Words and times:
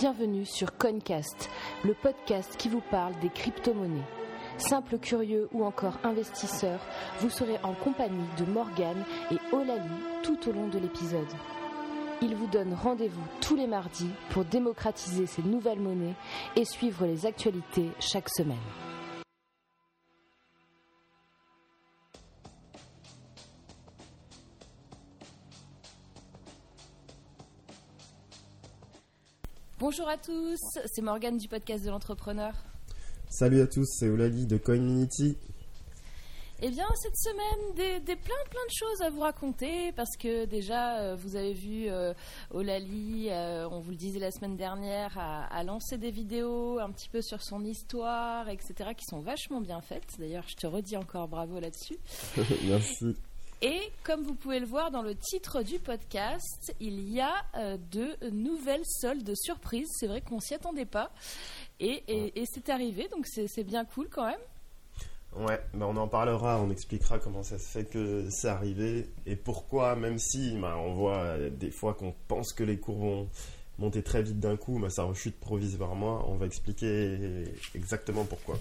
Bienvenue 0.00 0.46
sur 0.46 0.78
Coincast, 0.78 1.50
le 1.84 1.92
podcast 1.92 2.56
qui 2.56 2.70
vous 2.70 2.80
parle 2.80 3.12
des 3.20 3.28
crypto-monnaies. 3.28 4.08
Simple 4.56 4.96
curieux 4.96 5.50
ou 5.52 5.62
encore 5.62 5.98
investisseur, 6.04 6.80
vous 7.18 7.28
serez 7.28 7.58
en 7.62 7.74
compagnie 7.74 8.24
de 8.38 8.46
Morgane 8.46 9.04
et 9.30 9.36
Olali 9.54 9.90
tout 10.22 10.38
au 10.48 10.52
long 10.52 10.68
de 10.68 10.78
l'épisode. 10.78 11.28
Ils 12.22 12.34
vous 12.34 12.46
donnent 12.46 12.72
rendez-vous 12.72 13.20
tous 13.42 13.56
les 13.56 13.66
mardis 13.66 14.08
pour 14.30 14.46
démocratiser 14.46 15.26
ces 15.26 15.42
nouvelles 15.42 15.80
monnaies 15.80 16.14
et 16.56 16.64
suivre 16.64 17.04
les 17.04 17.26
actualités 17.26 17.90
chaque 18.00 18.30
semaine. 18.30 18.56
Bonjour 29.90 30.08
à 30.08 30.18
tous, 30.18 30.78
c'est 30.86 31.02
Morgane 31.02 31.36
du 31.36 31.48
podcast 31.48 31.84
de 31.84 31.90
l'entrepreneur. 31.90 32.54
Salut 33.28 33.60
à 33.60 33.66
tous, 33.66 33.88
c'est 33.98 34.08
Olali 34.08 34.46
de 34.46 34.56
Coinminity. 34.56 35.36
Eh 36.62 36.70
bien, 36.70 36.86
cette 36.94 37.16
semaine, 37.16 37.74
des, 37.74 37.98
des 37.98 38.14
plein 38.14 38.36
plein 38.48 38.64
de 38.68 38.72
choses 38.72 39.02
à 39.02 39.10
vous 39.10 39.18
raconter 39.18 39.90
parce 39.90 40.16
que 40.16 40.44
déjà, 40.44 41.00
euh, 41.00 41.16
vous 41.16 41.34
avez 41.34 41.54
vu 41.54 41.88
euh, 41.88 42.14
Olali, 42.52 43.30
euh, 43.30 43.68
on 43.68 43.80
vous 43.80 43.90
le 43.90 43.96
disait 43.96 44.20
la 44.20 44.30
semaine 44.30 44.56
dernière, 44.56 45.18
a, 45.18 45.46
a 45.46 45.64
lancé 45.64 45.98
des 45.98 46.12
vidéos 46.12 46.78
un 46.78 46.92
petit 46.92 47.08
peu 47.08 47.20
sur 47.20 47.42
son 47.42 47.64
histoire, 47.64 48.48
etc., 48.48 48.90
qui 48.96 49.06
sont 49.06 49.18
vachement 49.18 49.60
bien 49.60 49.80
faites. 49.80 50.20
D'ailleurs, 50.20 50.44
je 50.46 50.54
te 50.54 50.68
redis 50.68 50.96
encore 50.96 51.26
bravo 51.26 51.58
là-dessus. 51.58 51.98
Merci. 52.68 53.16
Et 53.62 53.78
comme 54.04 54.22
vous 54.22 54.34
pouvez 54.34 54.58
le 54.58 54.66
voir 54.66 54.90
dans 54.90 55.02
le 55.02 55.14
titre 55.14 55.62
du 55.62 55.78
podcast, 55.78 56.74
il 56.80 57.10
y 57.12 57.20
a 57.20 57.34
euh, 57.56 57.76
de 57.90 58.16
nouvelles 58.30 58.86
soldes 58.86 59.34
surprises. 59.36 59.88
C'est 59.92 60.06
vrai 60.06 60.22
qu'on 60.22 60.40
s'y 60.40 60.54
attendait 60.54 60.86
pas. 60.86 61.10
Et, 61.78 62.02
et- 62.08 62.40
et 62.40 62.44
c'est 62.46 62.70
arrivé, 62.70 63.08
donc 63.08 63.26
c'est 63.26 63.48
c'est 63.48 63.64
bien 63.64 63.84
cool 63.84 64.08
quand 64.08 64.26
même. 64.26 64.40
Ouais, 65.46 65.60
bah 65.74 65.86
on 65.88 65.96
en 65.96 66.08
parlera, 66.08 66.60
on 66.60 66.70
expliquera 66.70 67.18
comment 67.20 67.42
ça 67.44 67.58
se 67.58 67.68
fait 67.68 67.84
que 67.84 68.28
c'est 68.30 68.48
arrivé 68.48 69.08
et 69.26 69.36
pourquoi, 69.36 69.94
même 69.94 70.18
si 70.18 70.56
bah, 70.56 70.76
on 70.78 70.94
voit 70.94 71.18
euh, 71.18 71.50
des 71.50 71.70
fois 71.70 71.94
qu'on 71.94 72.14
pense 72.26 72.52
que 72.52 72.64
les 72.64 72.78
cours 72.80 72.98
vont 72.98 73.28
monter 73.78 74.02
très 74.02 74.22
vite 74.22 74.40
d'un 74.40 74.56
coup, 74.56 74.78
bah, 74.80 74.90
ça 74.90 75.04
rechute 75.04 75.38
provisoirement, 75.38 76.24
on 76.28 76.34
va 76.36 76.46
expliquer 76.46 77.44
exactement 77.76 78.24
pourquoi. 78.24 78.58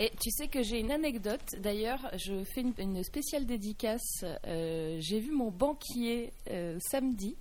Et 0.00 0.12
tu 0.20 0.30
sais 0.30 0.48
que 0.48 0.62
j'ai 0.62 0.78
une 0.80 0.92
anecdote. 0.92 1.40
D'ailleurs, 1.58 2.10
je 2.16 2.44
fais 2.44 2.60
une, 2.60 2.72
une 2.78 3.02
spéciale 3.02 3.46
dédicace. 3.46 4.24
Euh, 4.46 4.96
j'ai 5.00 5.18
vu 5.20 5.32
mon 5.32 5.50
banquier 5.50 6.32
euh, 6.50 6.78
samedi 6.80 7.36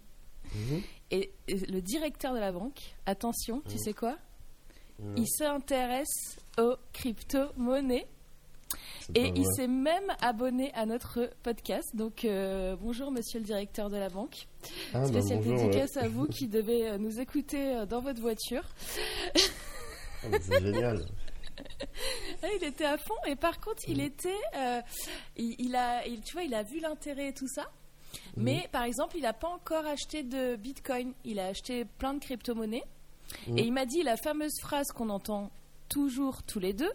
Mhm. 0.55 0.81
et 1.11 1.31
le 1.49 1.81
directeur 1.81 2.33
de 2.33 2.39
la 2.39 2.52
banque. 2.52 2.80
Attention, 3.05 3.61
tu 3.67 3.73
Mhm. 3.75 3.80
sais 3.80 3.94
quoi? 3.94 4.17
Il 5.16 5.27
s'intéresse 5.27 6.38
aux 6.58 6.75
crypto-monnaies 6.94 8.08
et 9.14 9.31
il 9.36 9.45
s'est 9.55 9.67
même 9.67 10.11
abonné 10.21 10.73
à 10.73 10.88
notre 10.88 11.30
podcast. 11.44 11.95
Donc 11.95 12.25
euh, 12.25 12.75
bonjour, 12.81 13.11
monsieur 13.11 13.39
le 13.39 13.45
directeur 13.45 13.89
de 13.92 13.97
la 13.97 14.09
banque. 14.09 14.47
Ah, 14.95 15.02
bah, 15.02 15.08
Spéciale 15.08 15.42
dédicace 15.44 15.95
ouais. 15.97 16.02
à 16.03 16.08
vous 16.08 16.25
qui 16.39 16.47
devez 16.47 16.97
nous 16.97 17.19
écouter 17.19 17.83
dans 17.88 18.02
votre 18.02 18.19
voiture. 18.21 18.64
Ah, 20.23 20.27
c'est 20.42 20.61
génial. 20.61 21.05
Ah, 22.44 22.47
il 22.59 22.63
était 22.63 22.86
à 22.86 22.97
fond 22.97 23.16
et 23.27 23.36
par 23.36 23.59
contre 23.59 23.83
Mm. 23.88 23.91
il 23.91 24.02
était 24.02 24.38
euh, 24.55 24.81
il, 25.38 25.55
il 25.59 25.75
a 25.75 26.05
il- 26.05 26.22
tu 26.22 26.33
vois 26.33 26.44
il 26.44 26.53
a 26.53 26.64
vu 26.64 26.80
l'intérêt 26.80 27.30
et 27.30 27.33
tout 27.33 27.47
ça 27.47 27.64
Mm. 28.38 28.44
mais 28.44 28.69
par 28.72 28.83
exemple 28.83 29.17
il 29.17 29.23
n'a 29.23 29.33
pas 29.33 29.49
encore 29.49 29.86
acheté 29.86 30.23
de 30.23 30.55
bitcoin 30.55 31.14
il 31.25 31.39
a 31.39 31.47
acheté 31.47 31.83
plein 31.86 32.14
de 32.14 32.19
crypto-monnaies 32.19 32.83
Mm. 33.47 33.58
et 33.58 33.61
il 33.64 33.73
m'a 33.73 33.86
dit 33.86 34.03
la 34.03 34.16
fameuse 34.17 34.53
phrase 34.61 34.88
qu'on 34.95 35.09
entend 35.09 35.52
toujours 35.89 36.43
tous 36.43 36.59
les 36.59 36.73
deux 36.73 36.92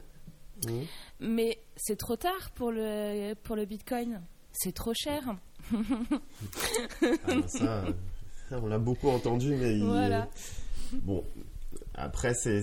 mais 1.21 1.59
c'est 1.77 1.97
trop 1.97 2.17
tard 2.17 2.51
pour 2.55 2.71
le 2.71 3.35
pour 3.43 3.57
le 3.57 3.65
bitcoin 3.67 4.23
c'est 4.53 4.73
trop 4.73 4.95
cher 4.95 5.35
Ah, 5.73 7.49
ça, 7.49 7.65
euh, 7.85 7.93
on 8.63 8.67
l'a 8.67 8.79
beaucoup 8.79 9.09
entendu, 9.09 9.55
mais 9.57 9.77
il- 9.77 9.85
Voilà. 9.85 10.29
bon. 10.95 11.25
Après, 11.95 12.33
c'est 12.35 12.63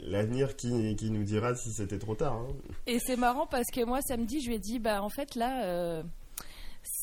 l'avenir 0.00 0.56
qui, 0.56 0.96
qui 0.96 1.10
nous 1.10 1.24
dira 1.24 1.54
si 1.54 1.70
c'était 1.72 1.98
trop 1.98 2.14
tard. 2.14 2.34
hein. 2.34 2.48
et 2.86 2.98
c'est 2.98 3.16
marrant 3.16 3.46
parce 3.46 3.70
que 3.70 3.84
moi 3.84 4.00
samedi 4.00 4.40
je 4.40 4.48
lui 4.48 4.54
ai 4.56 4.58
dit 4.58 4.78
bah 4.78 5.02
en 5.02 5.08
fait 5.10 5.34
là 5.34 5.64
euh, 5.64 6.02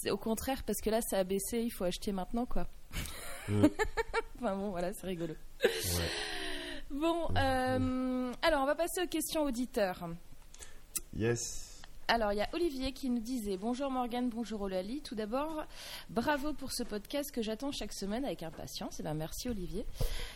au 0.10 0.18
contraire 0.18 0.64
parce 0.66 0.82
que 0.82 0.90
là 0.90 1.02
ça 1.02 1.20
a 1.20 1.24
baissé 1.24 1.60
il 1.62 1.70
faut 1.70 1.84
acheter 1.84 2.12
maintenant 2.12 2.46
quoi 2.46 2.68
Mm. 3.48 3.66
enfin 4.38 4.56
bon 4.56 4.72
voilà 4.72 4.92
c'est 4.94 5.06
rigolo 5.06 5.36
Ouais. 5.64 5.70
Bon, 6.90 7.28
euh, 7.38 8.32
alors 8.42 8.62
on 8.64 8.66
va 8.66 8.74
passer 8.76 9.04
aux 9.04 9.08
questions 9.08 9.44
auditeurs. 9.44 10.08
Yes. 11.16 11.65
Alors 12.08 12.34
il 12.34 12.38
y 12.38 12.42
a 12.42 12.50
Olivier 12.54 12.92
qui 12.92 13.10
nous 13.10 13.20
disait 13.20 13.58
Bonjour 13.58 13.90
Morgane, 13.90 14.30
bonjour 14.30 14.62
Olali. 14.62 15.02
Tout 15.02 15.16
d'abord, 15.16 15.66
bravo 16.10 16.54
pour 16.54 16.72
ce 16.72 16.84
podcast 16.84 17.32
que 17.32 17.42
j'attends 17.42 17.72
chaque 17.72 17.94
semaine 17.94 18.24
avec 18.26 18.44
impatience. 18.44 19.00
Et 19.00 19.04
ben 19.04 19.16
merci 19.16 19.50
Olivier. 19.50 19.88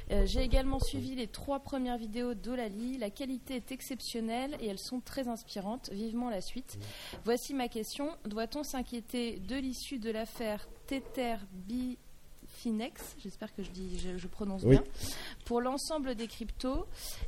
Euh, 0.09 0.25
J'ai 0.25 0.41
également 0.41 0.79
suivi 0.79 1.13
les 1.13 1.27
trois 1.27 1.59
premières 1.59 1.97
vidéos 1.97 2.33
d'Olali. 2.33 2.97
La 2.97 3.11
qualité 3.11 3.57
est 3.57 3.71
exceptionnelle 3.71 4.57
et 4.61 4.67
elles 4.67 4.79
sont 4.79 4.99
très 4.99 5.27
inspirantes. 5.27 5.91
Vivement 5.91 6.31
la 6.31 6.41
suite. 6.41 6.79
Voici 7.23 7.53
ma 7.53 7.67
question 7.67 8.09
doit-on 8.25 8.63
s'inquiéter 8.63 9.37
de 9.39 9.55
l'issue 9.55 9.99
de 9.99 10.09
l'affaire 10.09 10.67
Tether 10.87 11.35
Bifinex 12.59 13.15
J'espère 13.23 13.53
que 13.55 13.63
je, 13.63 13.69
dis, 13.71 13.99
je, 13.99 14.17
je 14.17 14.27
prononce 14.27 14.63
Oui. 14.63 14.71
bien. 14.71 14.83
Pour 15.45 15.61
l'ensemble 15.61 16.15
des 16.15 16.27
cryptos, 16.27 16.85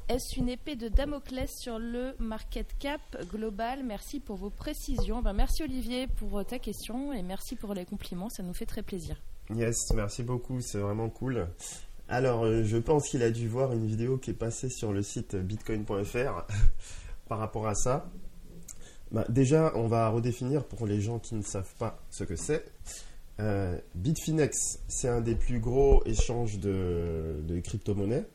est-ce 0.09 0.37
une 0.37 0.49
épée 0.49 0.75
de 0.75 0.89
Damoclès 0.89 1.49
sur 1.57 1.79
le 1.79 2.13
market 2.19 2.67
cap 2.79 3.01
global? 3.31 3.83
Merci 3.85 4.19
pour 4.19 4.35
vos 4.35 4.49
précisions. 4.49 5.21
Ben, 5.21 5.33
merci 5.33 5.63
Olivier 5.63 6.07
pour 6.07 6.39
euh, 6.39 6.43
ta 6.43 6.59
question 6.59 7.13
et 7.13 7.23
merci 7.23 7.55
pour 7.55 7.73
les 7.73 7.85
compliments, 7.85 8.29
ça 8.29 8.43
nous 8.43 8.53
fait 8.53 8.65
très 8.65 8.83
plaisir. 8.83 9.15
Yes, 9.55 9.77
merci 9.93 10.23
beaucoup, 10.23 10.59
c'est 10.61 10.79
vraiment 10.79 11.09
cool. 11.09 11.47
Alors, 12.09 12.43
euh, 12.43 12.63
je 12.65 12.77
pense 12.77 13.07
qu'il 13.07 13.23
a 13.23 13.31
dû 13.31 13.47
voir 13.47 13.71
une 13.71 13.85
vidéo 13.87 14.17
qui 14.17 14.31
est 14.31 14.35
passée 14.35 14.69
sur 14.69 14.91
le 14.91 15.01
site 15.01 15.35
bitcoin.fr 15.37 16.45
par 17.29 17.39
rapport 17.39 17.67
à 17.67 17.75
ça. 17.75 18.09
Bah, 19.11 19.25
déjà, 19.29 19.71
on 19.75 19.87
va 19.87 20.09
redéfinir 20.09 20.65
pour 20.65 20.87
les 20.87 20.99
gens 20.99 21.19
qui 21.19 21.35
ne 21.35 21.41
savent 21.41 21.73
pas 21.79 21.99
ce 22.09 22.23
que 22.25 22.35
c'est. 22.35 22.65
Euh, 23.39 23.77
Bitfinex, 23.95 24.79
c'est 24.87 25.07
un 25.07 25.21
des 25.21 25.35
plus 25.35 25.59
gros 25.59 26.03
échanges 26.05 26.59
de, 26.59 27.37
de 27.43 27.59
crypto-monnaies. 27.59 28.25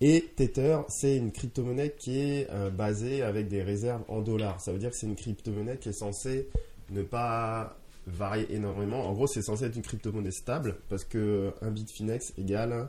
Et 0.00 0.30
Tether, 0.36 0.78
c'est 0.88 1.16
une 1.16 1.32
crypto-monnaie 1.32 1.94
qui 1.98 2.20
est 2.20 2.48
euh, 2.50 2.70
basée 2.70 3.22
avec 3.22 3.48
des 3.48 3.62
réserves 3.62 4.04
en 4.08 4.20
dollars. 4.20 4.60
Ça 4.60 4.72
veut 4.72 4.78
dire 4.78 4.90
que 4.90 4.96
c'est 4.96 5.06
une 5.06 5.16
crypto-monnaie 5.16 5.76
qui 5.78 5.88
est 5.88 5.98
censée 5.98 6.48
ne 6.90 7.02
pas 7.02 7.76
varier 8.06 8.46
énormément. 8.54 9.06
En 9.06 9.12
gros, 9.12 9.26
c'est 9.26 9.42
censé 9.42 9.64
être 9.64 9.76
une 9.76 9.82
crypto-monnaie 9.82 10.30
stable 10.30 10.76
parce 10.88 11.04
que 11.04 11.52
un 11.60 11.70
Bitfinex 11.70 12.32
égale 12.38 12.88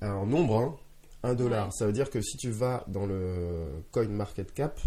en 0.00 0.26
nombre 0.26 0.56
hein, 0.58 0.76
un 1.22 1.34
dollar. 1.34 1.66
Ouais. 1.66 1.72
Ça 1.72 1.86
veut 1.86 1.92
dire 1.92 2.10
que 2.10 2.20
si 2.20 2.36
tu 2.36 2.50
vas 2.50 2.84
dans 2.88 3.06
le 3.06 3.66
coin 3.92 4.08
market 4.08 4.52
cap, 4.52 4.80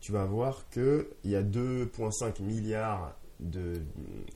tu 0.00 0.12
vas 0.12 0.24
voir 0.24 0.64
que 0.70 1.10
il 1.24 1.30
y 1.30 1.36
a 1.36 1.42
2,5 1.42 2.42
milliards 2.42 3.14
de 3.40 3.74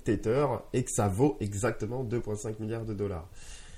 Tether 0.05 0.47
et 0.73 0.85
que 0.85 0.91
ça 0.91 1.09
vaut 1.09 1.37
exactement 1.41 2.05
2,5 2.05 2.61
milliards 2.61 2.85
de 2.85 2.95
dollars. 2.95 3.29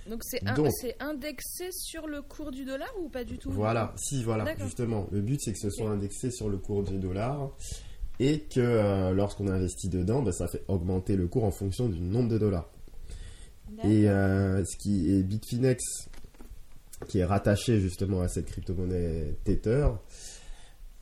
Donc 0.08 0.22
c'est 0.22 0.96
indexé 1.00 1.70
sur 1.72 2.06
le 2.06 2.20
cours 2.20 2.50
du 2.50 2.64
dollar 2.64 2.90
ou 3.00 3.08
pas 3.08 3.24
du 3.24 3.38
tout? 3.38 3.50
Voilà, 3.50 3.94
si, 3.96 4.22
voilà, 4.22 4.54
justement. 4.58 5.06
Le 5.10 5.22
but, 5.22 5.40
c'est 5.42 5.52
que 5.52 5.58
ce 5.58 5.70
soit 5.70 5.88
indexé 5.88 6.30
sur 6.30 6.48
le 6.48 6.58
cours 6.58 6.82
du 6.82 6.98
dollar 6.98 7.50
et 8.20 8.40
que 8.40 8.60
euh, 8.60 9.12
lorsqu'on 9.12 9.48
investit 9.48 9.88
dedans, 9.88 10.22
ben, 10.22 10.32
ça 10.32 10.46
fait 10.46 10.62
augmenter 10.68 11.16
le 11.16 11.26
cours 11.26 11.44
en 11.44 11.50
fonction 11.50 11.88
du 11.88 12.00
nombre 12.00 12.28
de 12.28 12.38
dollars. 12.38 12.70
Et 13.82 14.08
euh, 14.08 14.64
ce 14.64 14.76
qui 14.76 15.12
est 15.12 15.22
Bitfinex, 15.22 15.82
qui 17.08 17.18
est 17.18 17.24
rattaché 17.24 17.80
justement 17.80 18.20
à 18.20 18.28
cette 18.28 18.46
crypto-monnaie 18.46 19.36
Tether, 19.42 19.88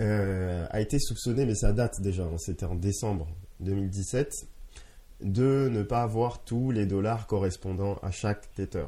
euh, 0.00 0.66
a 0.70 0.80
été 0.80 0.98
soupçonné, 0.98 1.44
mais 1.44 1.54
ça 1.54 1.72
date 1.72 2.00
déjà, 2.00 2.22
hein, 2.22 2.38
c'était 2.38 2.64
en 2.64 2.76
décembre 2.76 3.28
2017, 3.62 4.46
de 5.22 5.68
ne 5.70 5.82
pas 5.82 6.02
avoir 6.02 6.44
tous 6.44 6.70
les 6.70 6.86
dollars 6.86 7.26
correspondant 7.26 7.98
à 8.02 8.10
chaque 8.10 8.52
Tether. 8.54 8.86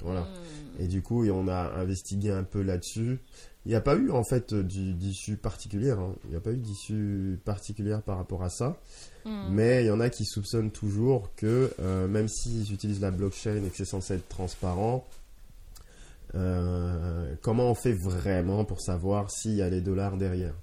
Voilà. 0.00 0.22
Hmm. 0.22 0.82
Et 0.82 0.86
du 0.86 1.02
coup, 1.02 1.26
on 1.26 1.48
a 1.48 1.72
investigué 1.76 2.30
un 2.30 2.44
peu 2.44 2.62
là-dessus. 2.62 3.18
Il 3.66 3.70
n'y 3.70 3.74
a 3.74 3.80
pas 3.80 3.96
eu 3.96 4.10
en 4.10 4.24
fait 4.24 4.52
d'issue 4.52 5.36
particulière. 5.36 5.98
hein. 5.98 6.14
Il 6.24 6.30
n'y 6.30 6.36
a 6.36 6.40
pas 6.40 6.52
eu 6.52 6.58
d'issue 6.58 7.40
particulière 7.44 8.02
par 8.02 8.18
rapport 8.18 8.42
à 8.42 8.50
ça. 8.50 8.76
Hmm. 9.24 9.48
Mais 9.50 9.84
il 9.84 9.86
y 9.86 9.90
en 9.90 10.00
a 10.00 10.10
qui 10.10 10.24
soupçonnent 10.26 10.70
toujours 10.70 11.34
que 11.34 11.72
euh, 11.80 12.06
même 12.06 12.28
s'ils 12.28 12.72
utilisent 12.72 13.00
la 13.00 13.10
blockchain 13.10 13.64
et 13.64 13.70
que 13.70 13.76
c'est 13.76 13.86
censé 13.86 14.14
être 14.14 14.28
transparent, 14.28 15.06
euh, 16.34 17.34
comment 17.40 17.70
on 17.70 17.74
fait 17.74 17.92
vraiment 17.92 18.64
pour 18.64 18.80
savoir 18.80 19.30
s'il 19.30 19.54
y 19.54 19.62
a 19.62 19.70
les 19.70 19.80
dollars 19.80 20.16
derrière? 20.16 20.54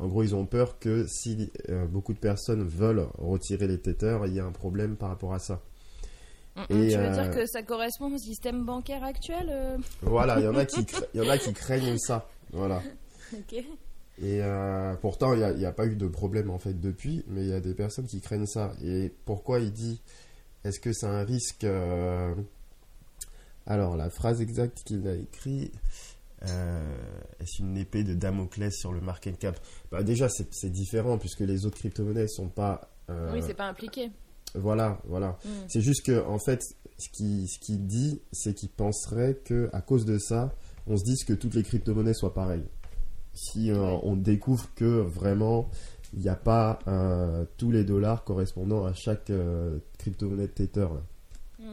En 0.00 0.08
gros, 0.08 0.22
ils 0.22 0.34
ont 0.34 0.46
peur 0.46 0.78
que 0.78 1.06
si 1.06 1.52
euh, 1.68 1.86
beaucoup 1.86 2.14
de 2.14 2.18
personnes 2.18 2.66
veulent 2.66 3.06
retirer 3.18 3.68
les 3.68 3.78
tethers, 3.78 4.26
il 4.26 4.34
y 4.34 4.40
a 4.40 4.44
un 4.44 4.52
problème 4.52 4.96
par 4.96 5.10
rapport 5.10 5.34
à 5.34 5.38
ça. 5.38 5.60
tu 6.68 6.74
veux 6.74 6.86
dire 6.88 7.30
que 7.30 7.46
ça 7.46 7.62
correspond 7.62 8.12
au 8.12 8.18
système 8.18 8.64
bancaire 8.64 9.04
actuel 9.04 9.78
Voilà, 10.02 10.40
il 10.40 10.44
y 10.44 10.48
en 10.48 10.56
a 10.56 10.64
qui, 10.64 10.86
il 11.14 11.22
y 11.22 11.26
en 11.26 11.30
a 11.30 11.38
qui 11.38 11.52
craignent 11.52 11.98
ça. 11.98 12.28
Voilà. 12.52 12.82
Ok. 13.34 13.62
Et 14.22 14.42
pourtant, 15.00 15.34
il 15.34 15.56
n'y 15.56 15.64
a, 15.64 15.68
a, 15.68 15.72
pas 15.72 15.86
eu 15.86 15.96
de 15.96 16.08
problème 16.08 16.50
en 16.50 16.58
fait 16.58 16.78
depuis, 16.78 17.24
mais 17.28 17.42
il 17.42 17.48
y 17.48 17.54
a 17.54 17.60
des 17.60 17.74
personnes 17.74 18.06
qui 18.06 18.20
craignent 18.20 18.46
ça. 18.46 18.72
Et 18.82 19.12
pourquoi 19.24 19.60
il 19.60 19.72
dit 19.72 20.00
est-ce 20.64 20.80
que 20.80 20.92
c'est 20.92 21.06
un 21.06 21.24
risque 21.24 21.66
Alors, 23.66 23.96
la 23.96 24.10
phrase 24.10 24.40
exacte 24.40 24.82
qu'il 24.84 25.06
a 25.08 25.14
écrite 25.14 25.72
euh, 26.48 27.09
une 27.58 27.76
épée 27.76 28.04
de 28.04 28.14
Damoclès 28.14 28.74
sur 28.74 28.92
le 28.92 29.00
market 29.00 29.38
cap 29.38 29.58
bah 29.90 30.02
Déjà, 30.02 30.28
c'est 30.28 30.70
différent 30.70 31.18
puisque 31.18 31.40
les 31.40 31.66
autres 31.66 31.78
crypto-monnaies 31.78 32.28
sont 32.28 32.48
pas. 32.48 32.92
Euh, 33.10 33.32
oui, 33.32 33.42
c'est 33.44 33.54
pas 33.54 33.66
impliqué. 33.66 34.10
Voilà, 34.54 35.00
voilà. 35.04 35.38
Hmm. 35.44 35.66
C'est 35.68 35.80
juste 35.80 36.04
que, 36.04 36.24
en 36.26 36.38
fait, 36.38 36.62
ce 36.98 37.08
qu'il 37.08 37.48
ce 37.48 37.58
qui 37.58 37.78
dit, 37.78 38.20
c'est 38.32 38.54
qu'il 38.54 38.68
penserait 38.68 39.34
que 39.44 39.68
à 39.72 39.80
cause 39.80 40.04
de 40.04 40.18
ça, 40.18 40.54
on 40.86 40.96
se 40.96 41.04
dise 41.04 41.24
que 41.24 41.32
toutes 41.32 41.54
les 41.54 41.62
crypto-monnaies 41.62 42.14
soient 42.14 42.34
pareilles. 42.34 42.66
Si 43.32 43.70
euh, 43.70 43.78
on 44.02 44.16
découvre 44.16 44.68
que 44.74 45.00
vraiment 45.00 45.70
il 46.12 46.18
n'y 46.18 46.28
a 46.28 46.34
pas 46.34 46.80
tous 47.56 47.70
les 47.70 47.84
dollars 47.84 48.24
correspondant 48.24 48.84
à 48.84 48.92
chaque 48.92 49.30
crypto-monnaie 49.98 50.48
Tether. 50.48 50.88
Hmm. 51.60 51.66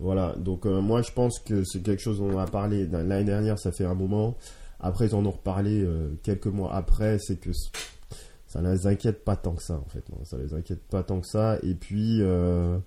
Voilà, 0.00 0.34
donc 0.36 0.64
euh, 0.64 0.80
moi 0.80 1.02
je 1.02 1.10
pense 1.10 1.40
que 1.40 1.64
c'est 1.64 1.82
quelque 1.82 2.00
chose 2.00 2.18
dont 2.18 2.30
on 2.32 2.38
a 2.38 2.46
parlé 2.46 2.86
l'année 2.86 3.24
dernière, 3.24 3.58
ça 3.58 3.72
fait 3.72 3.84
un 3.84 3.94
moment. 3.94 4.36
Après, 4.80 5.06
ils 5.06 5.14
en 5.14 5.24
ont 5.26 5.30
reparlé 5.30 5.82
euh, 5.82 6.14
quelques 6.22 6.46
mois 6.46 6.74
après, 6.74 7.18
c'est 7.18 7.36
que 7.36 7.50
ça 8.46 8.62
ne 8.62 8.72
les 8.72 8.86
inquiète 8.86 9.24
pas 9.24 9.36
tant 9.36 9.54
que 9.54 9.62
ça 9.62 9.74
en 9.74 9.88
fait. 9.88 10.08
Non, 10.10 10.24
ça 10.24 10.38
les 10.38 10.54
inquiète 10.54 10.82
pas 10.84 11.02
tant 11.02 11.20
que 11.20 11.26
ça. 11.26 11.58
Et 11.62 11.74
puis, 11.74 12.18
euh, 12.22 12.78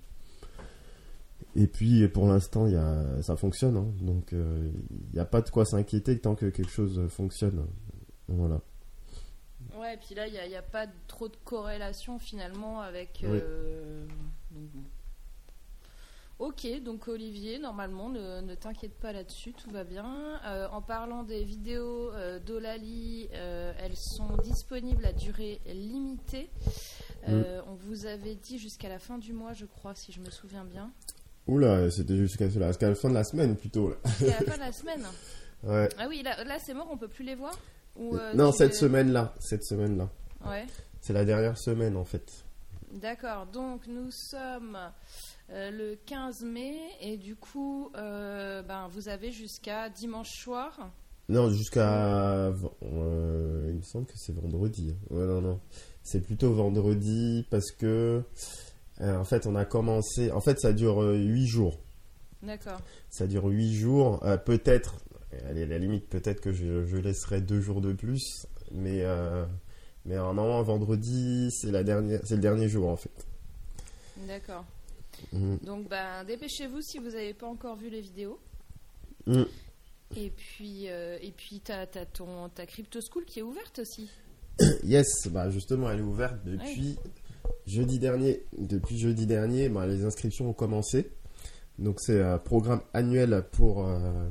et 1.54 1.66
puis 1.66 2.08
pour 2.08 2.26
l'instant, 2.26 2.66
y 2.66 2.76
a, 2.76 3.22
ça 3.22 3.36
fonctionne. 3.36 3.76
Hein. 3.76 3.92
donc 4.00 4.32
il 4.32 4.72
n'y 5.12 5.20
a 5.20 5.24
pas 5.24 5.42
de 5.42 5.50
quoi 5.50 5.64
s'inquiéter 5.64 6.18
tant 6.18 6.34
que 6.34 6.46
quelque 6.46 6.70
chose 6.70 7.00
fonctionne. 7.08 7.66
Voilà. 8.28 8.60
Ouais, 9.78 9.94
et 9.94 9.96
puis 9.98 10.14
là, 10.14 10.26
il 10.26 10.32
n'y 10.32 10.54
a, 10.54 10.58
a, 10.58 10.62
pas 10.62 10.86
trop 11.06 11.28
de 11.28 11.36
corrélation 11.44 12.18
finalement 12.18 12.80
avec. 12.80 13.24
Ok, 16.42 16.66
donc 16.82 17.06
Olivier, 17.06 17.60
normalement, 17.60 18.08
ne, 18.08 18.56
t'inquiète 18.56 18.98
pas 18.98 19.12
là-dessus, 19.12 19.52
tout 19.52 19.70
va 19.70 19.84
bien. 19.84 20.40
Euh, 20.44 20.66
en 20.72 20.82
parlant 20.82 21.22
des 21.22 21.44
vidéos 21.44 22.10
euh, 22.10 22.40
d'Olali, 22.40 23.28
euh, 23.32 23.72
elles 23.78 23.96
sont 23.96 24.36
disponibles 24.42 25.06
à 25.06 25.12
durée 25.12 25.60
limitée. 25.66 26.50
Mm. 27.28 27.42
On 27.68 27.74
vous 27.86 28.06
avait 28.06 28.34
dit 28.34 28.58
jusqu'à 28.58 28.88
la 28.88 28.98
fin 28.98 29.18
du 29.18 29.32
mois, 29.32 29.52
je 29.52 29.66
crois, 29.66 29.94
si 29.94 30.10
je 30.10 30.18
me 30.18 30.30
souviens 30.30 30.64
bien. 30.64 30.90
Oula, 31.46 31.88
c'était 31.92 32.16
jusqu'à 32.16 32.46
la, 32.48 32.72
fin 32.96 33.08
de 33.08 33.14
la 33.14 33.22
semaine 33.22 33.54
plutôt. 33.54 33.94
Jusqu'à 34.04 34.40
la 34.40 34.50
fin 34.50 34.56
de 34.56 34.62
la 34.62 34.72
semaine 34.72 35.06
Ouais. 35.62 35.88
Ah 35.96 36.06
oui, 36.08 36.24
là, 36.24 36.58
c'est 36.58 36.74
mort, 36.74 36.88
on 36.90 36.96
peut 36.96 37.06
plus 37.06 37.24
les 37.24 37.36
voir? 37.36 37.56
Non, 38.34 38.50
cette 38.50 38.74
semaine-là. 38.74 39.32
Cette 39.38 39.62
semaine-là. 39.62 40.08
Ouais. 40.44 40.66
C'est 41.00 41.12
la 41.12 41.24
dernière 41.24 41.56
semaine 41.56 41.96
en 41.96 42.04
fait. 42.04 42.44
D'accord, 42.92 43.46
donc 43.46 43.86
nous 43.86 44.10
sommes 44.10 44.78
euh, 45.50 45.70
le 45.70 45.96
15 46.04 46.42
mai 46.42 46.76
et 47.00 47.16
du 47.16 47.36
coup, 47.36 47.90
euh, 47.96 48.62
ben, 48.62 48.86
vous 48.88 49.08
avez 49.08 49.32
jusqu'à 49.32 49.88
dimanche 49.88 50.28
soir. 50.38 50.90
Non, 51.30 51.48
jusqu'à. 51.48 51.88
Euh, 51.90 52.52
il 53.70 53.76
me 53.76 53.82
semble 53.82 54.04
que 54.04 54.12
c'est 54.16 54.34
vendredi. 54.34 54.94
Ouais, 55.08 55.24
non, 55.24 55.40
non. 55.40 55.60
C'est 56.02 56.20
plutôt 56.20 56.52
vendredi 56.52 57.46
parce 57.50 57.70
que. 57.72 58.22
en 59.00 59.24
fait, 59.24 59.46
on 59.46 59.56
a 59.56 59.64
commencé. 59.64 60.30
En 60.30 60.42
fait, 60.42 60.60
ça 60.60 60.74
dure 60.74 60.98
8 60.98 61.46
jours. 61.46 61.78
D'accord. 62.42 62.80
Ça 63.08 63.26
dure 63.26 63.46
8 63.46 63.72
jours. 63.72 64.20
peut-être. 64.44 64.96
Allez, 65.48 65.62
à 65.62 65.66
la 65.66 65.78
limite, 65.78 66.10
peut-être 66.10 66.42
que 66.42 66.52
je, 66.52 66.84
je, 66.84 66.98
laisserai 66.98 67.40
2 67.40 67.58
jours 67.58 67.80
de 67.80 67.94
plus. 67.94 68.46
Mais. 68.70 69.02
Mais 70.04 70.16
normalement, 70.16 70.62
vendredi, 70.62 71.50
c'est 71.52 71.70
la 71.70 71.84
dernière, 71.84 72.20
c'est 72.24 72.34
le 72.34 72.40
dernier 72.40 72.68
jour 72.68 72.88
en 72.88 72.96
fait. 72.96 73.26
D'accord. 74.26 74.64
Mm. 75.32 75.56
Donc, 75.62 75.88
ben, 75.88 76.24
dépêchez-vous 76.24 76.80
si 76.80 76.98
vous 76.98 77.10
n'avez 77.10 77.34
pas 77.34 77.46
encore 77.46 77.76
vu 77.76 77.88
les 77.88 78.00
vidéos. 78.00 78.38
Mm. 79.26 79.42
Et 80.16 80.30
puis, 80.30 80.88
euh, 80.88 81.16
et 81.22 81.30
puis 81.30 81.62
tu 81.64 81.72
as, 81.72 81.86
ton, 81.86 82.48
ta 82.48 82.66
Crypto 82.66 83.00
School 83.00 83.24
qui 83.24 83.40
est 83.40 83.42
ouverte 83.42 83.78
aussi. 83.78 84.10
Yes, 84.84 85.28
bah 85.30 85.50
justement, 85.50 85.90
elle 85.90 86.00
est 86.00 86.02
ouverte 86.02 86.44
depuis 86.44 86.98
jeudi 87.66 87.98
dernier. 87.98 88.42
Depuis 88.58 88.98
jeudi 88.98 89.26
dernier, 89.26 89.68
bah, 89.68 89.86
les 89.86 90.04
inscriptions 90.04 90.50
ont 90.50 90.52
commencé. 90.52 91.10
Donc, 91.78 92.00
c'est 92.00 92.20
un 92.20 92.38
programme 92.38 92.82
annuel 92.92 93.44
pour. 93.52 93.86
Euh, 93.86 94.28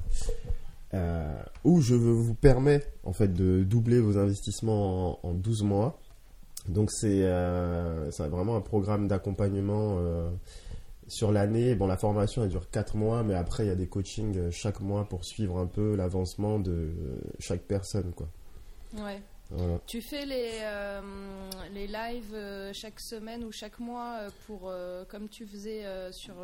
euh, 0.93 1.41
où 1.63 1.81
je 1.81 1.95
vous 1.95 2.33
permets 2.33 2.83
en 3.03 3.13
fait 3.13 3.33
de 3.33 3.63
doubler 3.63 3.99
vos 3.99 4.17
investissements 4.17 5.19
en, 5.23 5.29
en 5.29 5.33
12 5.33 5.63
mois. 5.63 5.99
Donc 6.67 6.91
c'est 6.91 7.21
vraiment 8.19 8.55
un 8.55 8.61
programme 8.61 9.07
d'accompagnement 9.07 9.97
sur 11.11 11.33
l'année, 11.33 11.75
bon, 11.75 11.87
la 11.87 11.97
formation 11.97 12.41
elle 12.43 12.49
dure 12.49 12.69
4 12.69 12.95
mois, 12.95 13.21
mais 13.21 13.33
après 13.33 13.65
il 13.65 13.67
y 13.67 13.71
a 13.71 13.75
des 13.75 13.87
coachings 13.87 14.37
euh, 14.37 14.49
chaque 14.49 14.79
mois 14.79 15.03
pour 15.03 15.25
suivre 15.25 15.57
un 15.57 15.65
peu 15.65 15.93
l'avancement 15.95 16.57
de 16.57 16.71
euh, 16.71 17.19
chaque 17.37 17.63
personne. 17.63 18.13
Quoi. 18.13 18.29
Ouais. 18.93 19.21
Tu 19.85 20.01
fais 20.01 20.25
les, 20.25 20.51
euh, 20.61 21.01
les 21.73 21.85
lives 21.85 22.71
chaque 22.71 23.01
semaine 23.01 23.43
ou 23.43 23.51
chaque 23.51 23.79
mois 23.79 24.19
pour, 24.47 24.71
comme 25.09 25.27
tu 25.27 25.45
faisais 25.45 25.83
sur, 26.13 26.35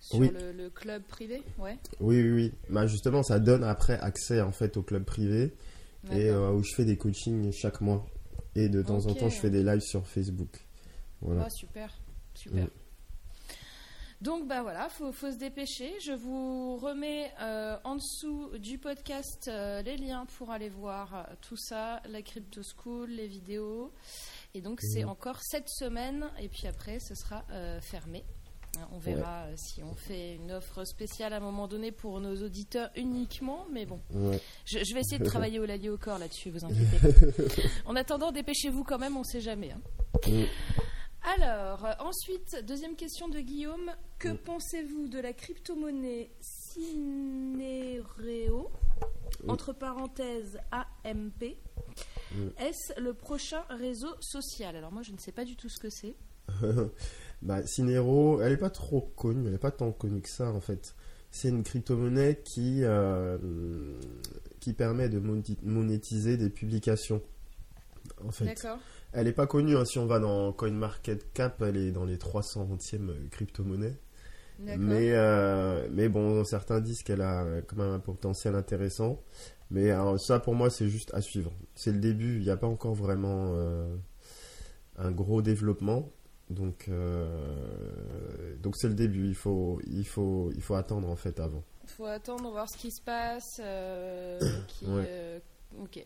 sur 0.00 0.20
le, 0.20 0.68
club 0.70 1.02
privé 1.02 1.42
ouais. 1.58 1.76
Oui, 2.00 2.22
oui, 2.22 2.30
oui. 2.30 2.52
Bah, 2.70 2.86
justement, 2.86 3.22
ça 3.22 3.38
donne 3.38 3.64
après 3.64 3.98
accès 3.98 4.40
en 4.40 4.52
fait 4.52 4.76
au 4.76 4.82
club 4.82 5.04
privé 5.04 5.54
et 6.12 6.30
où 6.30 6.62
je 6.62 6.74
fais 6.74 6.84
des 6.84 6.96
coachings 6.96 7.52
chaque 7.52 7.80
mois. 7.80 8.06
Et 8.54 8.68
de 8.68 8.82
temps 8.82 9.06
en 9.06 9.14
temps, 9.14 9.28
je 9.28 9.38
fais 9.38 9.50
des 9.50 9.62
lives 9.62 9.80
sur 9.80 10.06
Facebook. 10.06 10.64
Voilà. 11.20 11.44
Ah, 11.46 11.50
super, 11.50 12.00
super. 12.34 12.64
Mm. 12.64 12.70
Donc 14.20 14.48
bah 14.48 14.62
voilà, 14.62 14.88
faut, 14.88 15.12
faut 15.12 15.30
se 15.30 15.36
dépêcher. 15.36 15.94
Je 16.00 16.12
vous 16.12 16.76
remets 16.76 17.30
euh, 17.40 17.76
en 17.84 17.94
dessous 17.94 18.50
du 18.58 18.76
podcast 18.76 19.46
euh, 19.46 19.80
les 19.82 19.96
liens 19.96 20.26
pour 20.36 20.50
aller 20.50 20.68
voir 20.68 21.14
euh, 21.14 21.34
tout 21.40 21.56
ça, 21.56 22.02
la 22.08 22.20
crypto 22.22 22.62
school, 22.62 23.10
les 23.10 23.28
vidéos. 23.28 23.92
Et 24.54 24.60
donc 24.60 24.80
c'est 24.80 25.04
mmh. 25.04 25.08
encore 25.08 25.38
cette 25.42 25.68
semaine 25.68 26.28
et 26.40 26.48
puis 26.48 26.66
après 26.66 26.98
ce 26.98 27.14
sera 27.14 27.44
fermé. 27.80 28.24
On 28.92 28.98
verra 28.98 29.44
si 29.56 29.82
on 29.82 29.94
fait 29.94 30.36
une 30.36 30.52
offre 30.52 30.84
spéciale 30.84 31.32
à 31.32 31.36
un 31.36 31.40
moment 31.40 31.68
donné 31.68 31.92
pour 31.92 32.20
nos 32.20 32.36
auditeurs 32.42 32.90
uniquement, 32.96 33.66
mais 33.72 33.86
bon, 33.86 34.00
je, 34.64 34.94
vais 34.94 35.00
essayer 35.00 35.18
de 35.18 35.24
travailler 35.28 35.58
au 35.58 35.66
lali 35.66 35.88
au 35.88 35.98
corps 35.98 36.18
là-dessus, 36.18 36.50
vous 36.50 36.64
inquiétez 36.64 36.98
pas. 36.98 37.62
en 37.86 37.96
attendant, 37.96 38.32
dépêchez-vous 38.32 38.84
quand 38.84 38.98
même, 38.98 39.16
on 39.16 39.24
sait 39.24 39.40
jamais. 39.40 39.72
Hein. 39.72 39.80
Mmh. 40.26 40.44
Alors, 41.22 41.84
euh, 41.84 41.92
ensuite, 41.98 42.64
deuxième 42.66 42.96
question 42.96 43.28
de 43.28 43.40
Guillaume. 43.40 43.92
Que 44.18 44.28
mm. 44.28 44.38
pensez-vous 44.38 45.08
de 45.08 45.18
la 45.18 45.32
crypto-monnaie 45.32 46.30
Cinereo, 46.40 47.10
entre 49.46 49.72
parenthèses 49.72 50.58
AMP 50.70 51.56
mm. 52.32 52.48
Est-ce 52.58 52.98
le 53.00 53.14
prochain 53.14 53.62
réseau 53.68 54.14
social? 54.20 54.74
Alors 54.76 54.92
moi, 54.92 55.02
je 55.02 55.12
ne 55.12 55.18
sais 55.18 55.32
pas 55.32 55.44
du 55.44 55.56
tout 55.56 55.68
ce 55.68 55.78
que 55.78 55.90
c'est. 55.90 56.16
bah, 57.42 57.64
Cinero, 57.66 58.40
elle 58.40 58.52
n'est 58.52 58.58
pas 58.58 58.70
trop 58.70 59.00
connue, 59.16 59.46
elle 59.46 59.52
n'est 59.52 59.58
pas 59.58 59.70
tant 59.70 59.92
connue 59.92 60.20
que 60.20 60.28
ça 60.28 60.50
en 60.50 60.60
fait. 60.60 60.94
C'est 61.30 61.48
une 61.48 61.62
crypto-monnaie 61.62 62.40
qui, 62.42 62.80
euh, 62.84 63.36
qui 64.60 64.72
permet 64.72 65.08
de 65.08 65.20
monétiser 65.62 66.36
des 66.36 66.50
publications. 66.50 67.22
En 68.24 68.30
fait. 68.30 68.46
D'accord. 68.46 68.78
Elle 69.12 69.26
n'est 69.26 69.32
pas 69.32 69.46
connue, 69.46 69.76
hein, 69.76 69.84
si 69.84 69.98
on 69.98 70.06
va 70.06 70.18
dans 70.18 70.52
CoinMarketCap, 70.52 71.62
elle 71.62 71.76
est 71.76 71.92
dans 71.92 72.04
les 72.04 72.16
300e 72.16 73.28
crypto-monnaies. 73.30 73.96
Mais, 74.58 75.12
euh, 75.12 75.86
mais 75.92 76.08
bon, 76.08 76.42
certains 76.44 76.80
disent 76.80 77.02
qu'elle 77.04 77.20
a 77.20 77.44
quand 77.66 77.76
même 77.76 77.92
un 77.92 78.00
potentiel 78.00 78.56
intéressant. 78.56 79.22
Mais 79.70 79.92
ça, 80.18 80.40
pour 80.40 80.54
moi, 80.54 80.70
c'est 80.70 80.88
juste 80.88 81.12
à 81.14 81.20
suivre. 81.20 81.52
C'est 81.74 81.92
le 81.92 81.98
début, 81.98 82.36
il 82.36 82.42
n'y 82.42 82.50
a 82.50 82.56
pas 82.56 82.66
encore 82.66 82.94
vraiment 82.94 83.52
euh, 83.54 83.94
un 84.96 85.10
gros 85.10 85.42
développement. 85.42 86.10
Donc, 86.50 86.86
euh, 86.88 88.56
donc 88.62 88.76
c'est 88.76 88.88
le 88.88 88.94
début. 88.94 89.28
Il 89.28 89.34
faut, 89.34 89.80
il, 89.86 90.06
faut, 90.06 90.50
il 90.54 90.62
faut 90.62 90.74
attendre 90.74 91.08
en 91.08 91.16
fait 91.16 91.38
avant. 91.40 91.62
Il 91.84 91.90
faut 91.90 92.06
attendre, 92.06 92.50
voir 92.50 92.68
ce 92.68 92.76
qui 92.76 92.90
se 92.90 93.02
passe. 93.02 93.60
ok. 95.82 95.96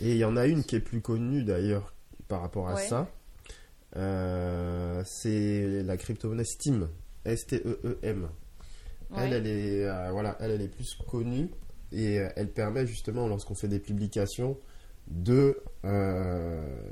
Et 0.00 0.12
il 0.12 0.16
y 0.16 0.24
en 0.24 0.36
a 0.36 0.46
une 0.46 0.64
qui 0.64 0.76
est 0.76 0.80
plus 0.80 1.00
connue 1.00 1.44
d'ailleurs, 1.44 1.94
par 2.28 2.40
rapport 2.40 2.68
à 2.68 2.78
ça. 2.78 3.08
Euh, 3.96 5.02
c'est 5.04 5.82
la 5.82 5.96
crypto-monnaie 5.96 6.44
Steam, 6.44 6.88
S-T-E-E-M. 7.24 8.28
Elle, 9.16 9.32
elle 9.32 9.46
est, 9.46 9.84
euh, 9.84 10.10
voilà, 10.12 10.36
elle, 10.40 10.52
elle 10.52 10.62
est 10.62 10.68
plus 10.68 10.96
connue 11.08 11.50
et 11.90 12.20
euh, 12.20 12.28
elle 12.36 12.48
permet 12.48 12.86
justement, 12.86 13.26
lorsqu'on 13.26 13.56
fait 13.56 13.66
des 13.66 13.80
publications, 13.80 14.56
de 15.08 15.60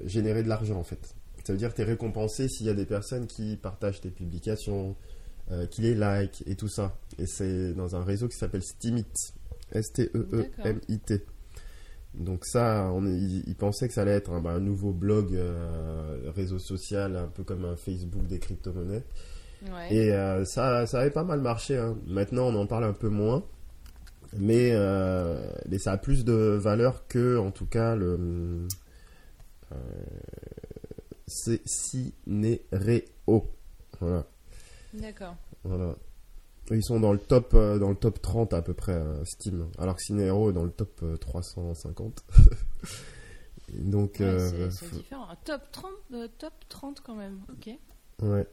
générer 0.05 0.43
de 0.43 0.49
l'argent 0.49 0.77
en 0.77 0.83
fait. 0.83 1.15
Ça 1.49 1.55
veut 1.55 1.59
dire 1.59 1.71
que 1.71 1.77
tu 1.77 1.81
es 1.81 1.87
récompensé 1.87 2.47
s'il 2.47 2.67
y 2.67 2.69
a 2.69 2.75
des 2.75 2.85
personnes 2.85 3.27
qui 3.27 3.57
partagent 3.57 4.03
tes 4.03 4.11
publications, 4.11 4.95
euh, 5.51 5.65
qui 5.65 5.81
les 5.81 5.95
like 5.95 6.45
et 6.47 6.57
tout 6.57 6.69
ça. 6.69 6.99
Et 7.19 7.25
c'est 7.25 7.73
dans 7.73 7.97
un 7.97 8.05
réseau 8.05 8.29
qui 8.29 8.37
s'appelle 8.37 8.63
Steemit. 8.63 9.07
S-T-E-E-M-I-T. 9.73 11.25
Donc 12.13 12.45
ça, 12.45 12.91
on 12.93 13.07
ils, 13.07 13.55
pensaient 13.55 13.89
que 13.89 13.95
ça 13.95 14.03
allait 14.03 14.11
être 14.11 14.31
un, 14.31 14.43
bah, 14.43 14.51
un 14.51 14.61
nouveau 14.61 14.93
blog, 14.93 15.35
euh, 15.35 16.31
réseau 16.37 16.59
social, 16.59 17.17
un 17.17 17.29
peu 17.29 17.45
comme 17.45 17.65
un 17.65 17.77
Facebook 17.77 18.27
des 18.27 18.41
crypto-monnaies. 18.41 19.05
Ouais. 19.63 19.95
Et 19.95 20.13
euh, 20.13 20.45
ça, 20.45 20.87
ça 20.87 21.01
avait 21.01 21.11
pas 21.11 21.25
mal 21.25 21.41
marché. 21.41 21.79
hein. 21.79 21.97
Maintenant, 22.07 22.49
on 22.49 22.57
en 22.57 22.67
parle 22.67 22.85
un 22.85 22.93
peu 22.93 23.09
moins. 23.09 23.43
Mais, 24.37 24.75
mais 25.67 25.79
ça 25.79 25.93
a 25.93 25.97
plus 25.97 26.27
de 26.27 26.35
valeur 26.61 27.09
que, 27.09 27.39
en 27.39 27.53
tout 27.53 27.65
cas, 27.65 27.97
le. 27.97 28.69
Euh, 31.29 31.31
c'est 31.31 31.61
Cinereo. 31.69 33.47
Voilà. 34.01 34.27
D'accord. 34.95 35.37
voilà. 35.65 35.95
Ils 36.71 36.85
sont 36.85 37.01
dans 37.01 37.13
le 37.13 37.19
top, 37.19 37.55
euh, 37.55 37.79
dans 37.79 37.89
le 37.91 37.97
top 37.97 38.21
30 38.21 38.53
à 38.53 38.61
peu 38.63 38.75
près, 38.75 38.93
euh, 38.93 39.25
Steam. 39.25 39.69
Alors 39.79 39.97
que 39.97 40.03
est 40.51 40.53
dans 40.53 40.65
le 40.65 40.71
top 40.71 41.01
euh, 41.03 41.17
350. 41.17 42.23
Et 43.75 43.79
Donc, 43.81 44.17
Ouais, 44.21 44.27
euh, 44.27 44.71
c'est- 44.71 44.87
faut- 44.87 44.97
différent. 44.97 45.29
Un 45.31 45.37
top 45.45 45.63
30, 45.73 45.91
euh, 46.13 46.29
top 46.39 46.53
30 46.69 47.01
quand 47.01 47.15
même. 47.15 47.41
Ok. 47.51 47.71
ouais. 48.23 48.47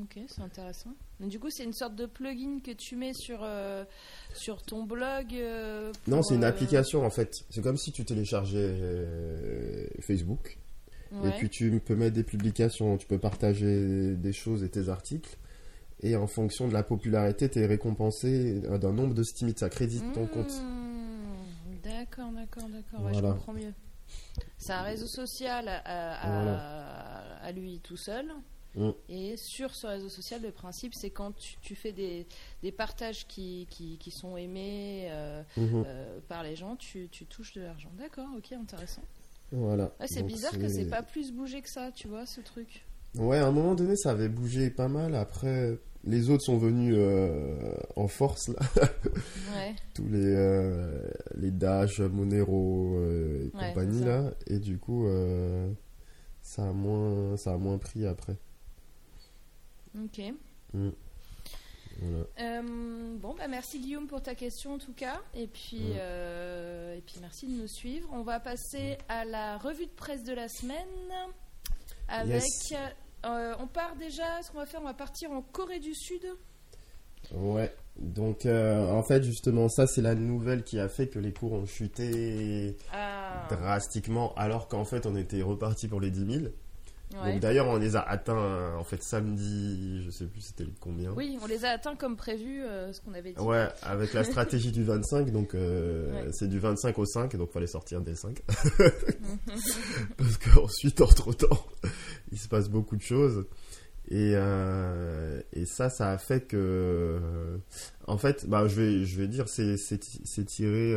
Ok, 0.00 0.20
c'est 0.28 0.42
intéressant. 0.42 0.94
Mais 1.18 1.26
du 1.26 1.40
coup, 1.40 1.50
c'est 1.50 1.64
une 1.64 1.72
sorte 1.72 1.96
de 1.96 2.06
plugin 2.06 2.60
que 2.64 2.70
tu 2.70 2.94
mets 2.94 3.12
sur, 3.12 3.40
euh, 3.42 3.84
sur 4.34 4.62
ton 4.62 4.84
blog. 4.84 5.34
euh, 5.34 5.92
Non, 6.06 6.22
c'est 6.22 6.36
une 6.36 6.44
euh, 6.44 6.48
application 6.48 7.04
en 7.04 7.10
fait. 7.10 7.44
C'est 7.50 7.60
comme 7.60 7.76
si 7.76 7.90
tu 7.90 8.04
téléchargeais 8.04 8.56
euh, 8.80 9.88
Et 11.24 11.30
puis 11.38 11.48
tu 11.50 11.80
peux 11.84 11.96
mettre 11.96 12.14
des 12.14 12.22
publications, 12.24 12.96
tu 12.96 13.06
peux 13.06 13.18
partager 13.18 14.14
des 14.14 14.32
choses 14.32 14.62
et 14.62 14.68
tes 14.68 14.88
articles. 14.88 15.36
Et 16.02 16.16
en 16.16 16.26
fonction 16.26 16.66
de 16.68 16.72
la 16.72 16.82
popularité, 16.82 17.48
tu 17.50 17.58
es 17.58 17.66
récompensé 17.66 18.60
d'un 18.60 18.92
nombre 18.92 19.12
de 19.14 19.22
stimits. 19.22 19.54
Ça 19.56 19.68
crédite 19.68 20.04
ton 20.14 20.26
compte. 20.26 20.50
Mmh, 20.50 21.76
D'accord, 21.82 22.30
d'accord, 22.32 22.68
d'accord. 22.68 23.04
Ouais, 23.06 23.12
je 23.14 23.20
comprends 23.20 23.52
mieux. 23.52 23.72
C'est 24.58 24.72
un 24.72 24.82
réseau 24.82 25.06
social 25.06 25.68
à, 25.68 25.80
à- 25.84 27.36
à 27.44 27.52
lui 27.52 27.80
tout 27.80 27.96
seul. 27.96 28.26
Mm. 28.76 28.90
Et 29.08 29.36
sur 29.36 29.74
ce 29.74 29.86
réseau 29.88 30.08
social, 30.08 30.40
le 30.42 30.52
principe, 30.52 30.94
c'est 30.94 31.10
quand 31.10 31.32
tu, 31.36 31.56
tu 31.60 31.74
fais 31.74 31.92
des, 31.92 32.26
des 32.62 32.70
partages 32.72 33.26
qui, 33.26 33.66
qui, 33.68 33.98
qui 33.98 34.10
sont 34.10 34.36
aimés 34.36 35.08
euh, 35.10 35.42
Mhm. 35.56 35.84
euh, 35.86 36.18
par 36.28 36.42
les 36.44 36.54
gens, 36.56 36.76
tu, 36.76 37.08
tu 37.10 37.26
touches 37.26 37.52
de 37.54 37.62
l'argent. 37.62 37.90
D'accord, 37.98 38.28
ok, 38.36 38.52
intéressant. 38.52 39.02
Voilà. 39.52 39.92
C'est 40.06 40.22
bizarre 40.22 40.58
que 40.58 40.68
c'est 40.68 40.86
pas 40.86 41.02
plus 41.02 41.32
bougé 41.32 41.60
que 41.62 41.68
ça, 41.68 41.90
tu 41.92 42.08
vois, 42.08 42.26
ce 42.26 42.40
truc. 42.40 42.84
Ouais, 43.16 43.38
à 43.38 43.46
un 43.46 43.50
moment 43.50 43.74
donné, 43.74 43.96
ça 43.96 44.12
avait 44.12 44.28
bougé 44.28 44.70
pas 44.70 44.86
mal. 44.88 45.16
Après, 45.16 45.76
les 46.04 46.30
autres 46.30 46.44
sont 46.44 46.58
venus 46.58 46.94
euh, 46.96 47.74
en 47.96 48.06
force, 48.06 48.48
là. 48.48 48.60
Ouais, 49.56 49.74
Tous 49.94 50.06
les, 50.06 50.34
euh, 50.36 51.10
les 51.34 51.50
Dash, 51.50 51.98
Monero 51.98 52.94
euh, 52.96 53.40
et 53.52 53.56
Ouais, 53.56 53.68
compagnie, 53.68 54.04
là. 54.04 54.32
Et 54.46 54.58
du 54.60 54.78
coup, 54.78 55.06
ça, 56.42 56.68
a 56.68 56.72
moins, 56.72 57.36
ça 57.36 57.54
a 57.54 57.56
moins 57.58 57.78
pris 57.78 58.06
après. 58.06 58.36
ok. 59.96 60.32
Mm. 60.72 60.90
Voilà. 62.00 62.24
Euh, 62.40 63.16
bon, 63.18 63.34
bah 63.34 63.48
merci 63.48 63.78
Guillaume 63.80 64.06
pour 64.06 64.22
ta 64.22 64.34
question 64.34 64.74
en 64.74 64.78
tout 64.78 64.92
cas. 64.94 65.20
Et 65.34 65.46
puis, 65.46 65.92
euh, 65.96 66.96
et 66.96 67.00
puis 67.00 67.16
merci 67.20 67.46
de 67.46 67.60
nous 67.60 67.68
suivre. 67.68 68.08
On 68.12 68.22
va 68.22 68.40
passer 68.40 68.98
à 69.08 69.24
la 69.24 69.58
revue 69.58 69.86
de 69.86 69.92
presse 69.92 70.24
de 70.24 70.32
la 70.32 70.48
semaine. 70.48 70.76
Avec. 72.08 72.42
Yes. 72.42 72.74
euh, 73.26 73.54
on 73.60 73.66
part 73.66 73.96
déjà, 73.96 74.42
ce 74.42 74.50
qu'on 74.50 74.58
va 74.58 74.66
faire, 74.66 74.80
on 74.80 74.86
va 74.86 74.94
partir 74.94 75.30
en 75.30 75.42
Corée 75.42 75.78
du 75.78 75.94
Sud. 75.94 76.26
Ouais, 77.32 77.72
donc 77.98 78.46
en 78.46 79.02
fait 79.02 79.22
justement 79.22 79.68
ça 79.68 79.86
c'est 79.86 80.00
la 80.00 80.14
nouvelle 80.14 80.64
qui 80.64 80.80
a 80.80 80.88
fait 80.88 81.06
que 81.08 81.18
les 81.18 81.34
cours 81.34 81.52
ont 81.52 81.66
chuté 81.66 82.76
Ah, 82.92 83.46
drastiquement 83.50 84.34
alors 84.36 84.68
qu'en 84.68 84.86
fait 84.86 85.04
on 85.04 85.14
était 85.16 85.42
reparti 85.42 85.86
pour 85.86 86.00
les 86.00 86.10
10 86.10 86.32
000. 86.40 86.46
Ouais. 87.14 87.32
Donc 87.32 87.40
d'ailleurs 87.40 87.66
on 87.68 87.76
les 87.76 87.96
a 87.96 88.00
atteints 88.00 88.38
euh, 88.38 88.76
en 88.76 88.84
fait 88.84 89.02
samedi, 89.02 90.02
je 90.04 90.10
sais 90.10 90.26
plus 90.26 90.40
c'était 90.40 90.64
le 90.64 90.72
combien. 90.80 91.12
Oui, 91.12 91.38
on 91.42 91.46
les 91.46 91.64
a 91.64 91.70
atteints 91.70 91.96
comme 91.96 92.16
prévu, 92.16 92.62
euh, 92.62 92.92
ce 92.92 93.00
qu'on 93.00 93.14
avait 93.14 93.32
dit. 93.32 93.40
Ouais, 93.40 93.68
avec 93.82 94.12
la 94.14 94.24
stratégie 94.24 94.72
du 94.72 94.84
25, 94.84 95.30
donc 95.30 95.54
euh, 95.54 96.10
Ouais. 96.12 96.32
c'est 96.32 96.48
du 96.48 96.58
25 96.58 96.98
au 96.98 97.04
5, 97.04 97.36
donc 97.36 97.50
fallait 97.52 97.66
sortir 97.66 98.00
des 98.00 98.14
5. 98.14 98.40
Parce 100.16 100.36
qu'ensuite, 100.38 101.00
entre 101.00 101.32
temps, 101.32 101.66
il 102.32 102.38
se 102.38 102.48
passe 102.48 102.68
beaucoup 102.68 102.96
de 102.96 103.02
choses. 103.02 103.46
Et, 104.08 104.32
euh, 104.34 105.40
et 105.52 105.66
ça, 105.66 105.88
ça 105.88 106.10
a 106.10 106.18
fait 106.18 106.40
que. 106.46 107.60
En 108.06 108.18
fait, 108.18 108.48
bah, 108.48 108.66
je, 108.66 108.74
vais, 108.80 109.04
je 109.04 109.20
vais 109.20 109.28
dire, 109.28 109.46
c'est 109.48 109.76
tiré 110.46 110.94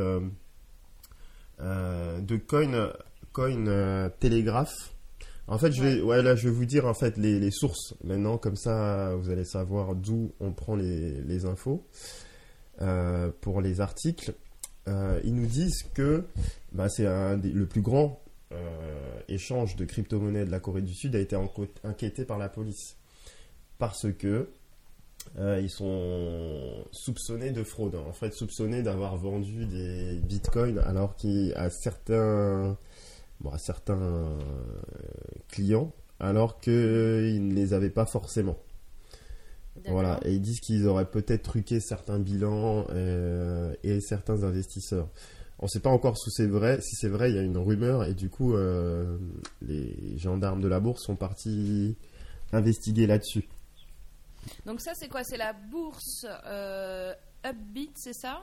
de 1.60 2.38
Coin, 2.38 2.92
coin 3.32 4.10
Telegraph. 4.20 4.93
En 5.48 5.58
fait, 5.58 5.72
je 5.74 5.84
vais, 5.84 6.02
ouais, 6.02 6.22
là, 6.24 6.36
je 6.36 6.48
vais 6.48 6.54
vous 6.54 6.66
dire 6.66 6.86
en 6.86 6.94
fait 6.94 7.18
les, 7.18 7.40
les 7.40 7.52
sources 7.52 7.96
maintenant, 8.04 8.38
comme 8.38 8.56
ça, 8.56 9.14
vous 9.16 9.30
allez 9.30 9.44
savoir 9.44 9.94
d'où 9.96 10.34
on 10.40 10.54
prend 10.54 10.76
les, 10.76 11.22
les 11.22 11.46
infos 11.46 11.86
euh, 12.82 13.30
pour 13.42 13.62
les 13.62 13.82
articles. 13.82 14.34
Euh, 14.88 15.20
ils 15.24 15.36
nous 15.36 15.46
disent 15.46 15.84
que 15.94 16.26
bah, 16.72 16.90
c'est 16.90 17.06
le 17.06 17.66
plus 17.66 17.82
grand 17.82 18.20
euh, 18.52 19.20
échange 19.28 19.76
de 19.76 19.86
crypto-monnaies 19.86 20.46
de 20.46 20.52
la 20.52 20.60
Corée 20.60 20.82
du 20.82 20.94
Sud 20.94 21.16
a 21.16 21.20
été 21.20 21.36
enquêté 21.36 22.26
par 22.26 22.40
la 22.40 22.50
police 22.50 22.98
parce 23.78 24.08
que 24.12 24.50
ils 25.38 25.70
sont 25.70 26.86
soupçonnés 26.92 27.52
de 27.52 27.64
fraude. 27.64 27.96
En 27.96 28.12
fait, 28.12 28.34
soupçonnés 28.34 28.82
d'avoir 28.82 29.16
vendu 29.16 29.66
des 29.66 30.20
bitcoins 30.20 30.80
alors 30.80 31.16
qu'à 31.16 31.70
certains, 31.70 32.78
bon, 33.44 33.52
à 33.52 33.58
certains 33.58 34.02
euh, 34.02 34.40
clients, 35.50 35.92
alors 36.20 36.60
qu'ils 36.60 37.48
ne 37.48 37.54
les 37.54 37.74
avaient 37.74 37.90
pas 37.90 38.06
forcément. 38.06 38.58
Voilà, 39.88 40.20
et 40.24 40.34
ils 40.34 40.42
disent 40.42 40.60
qu'ils 40.60 40.88
auraient 40.88 41.10
peut-être 41.10 41.44
truqué 41.44 41.80
certains 41.80 42.20
bilans 42.20 42.86
euh, 42.92 43.74
et 43.84 44.00
certains 44.00 44.44
investisseurs. 44.44 45.10
On 45.60 45.66
ne 45.66 45.70
sait 45.70 45.80
pas 45.80 45.90
encore 45.90 46.18
si 46.18 46.30
c'est 46.32 46.48
vrai. 46.48 46.80
Si 46.82 46.96
c'est 46.96 47.10
vrai, 47.10 47.32
il 47.32 47.36
y 47.36 47.40
a 47.40 47.42
une 47.42 47.58
rumeur 47.58 48.04
et 48.04 48.14
du 48.14 48.30
coup, 48.30 48.54
euh, 48.54 49.18
les 49.62 50.18
gendarmes 50.18 50.62
de 50.62 50.68
la 50.68 50.80
bourse 50.80 51.04
sont 51.04 51.16
partis 51.16 51.98
investiguer 52.52 53.08
là-dessus. 53.08 53.48
Donc 54.66 54.80
ça, 54.80 54.94
c'est 54.94 55.08
quoi? 55.08 55.24
C'est 55.24 55.38
la 55.38 55.54
bourse 55.54 56.26
euh, 56.46 57.14
Upbeat, 57.46 57.92
c'est 57.96 58.14
ça? 58.14 58.42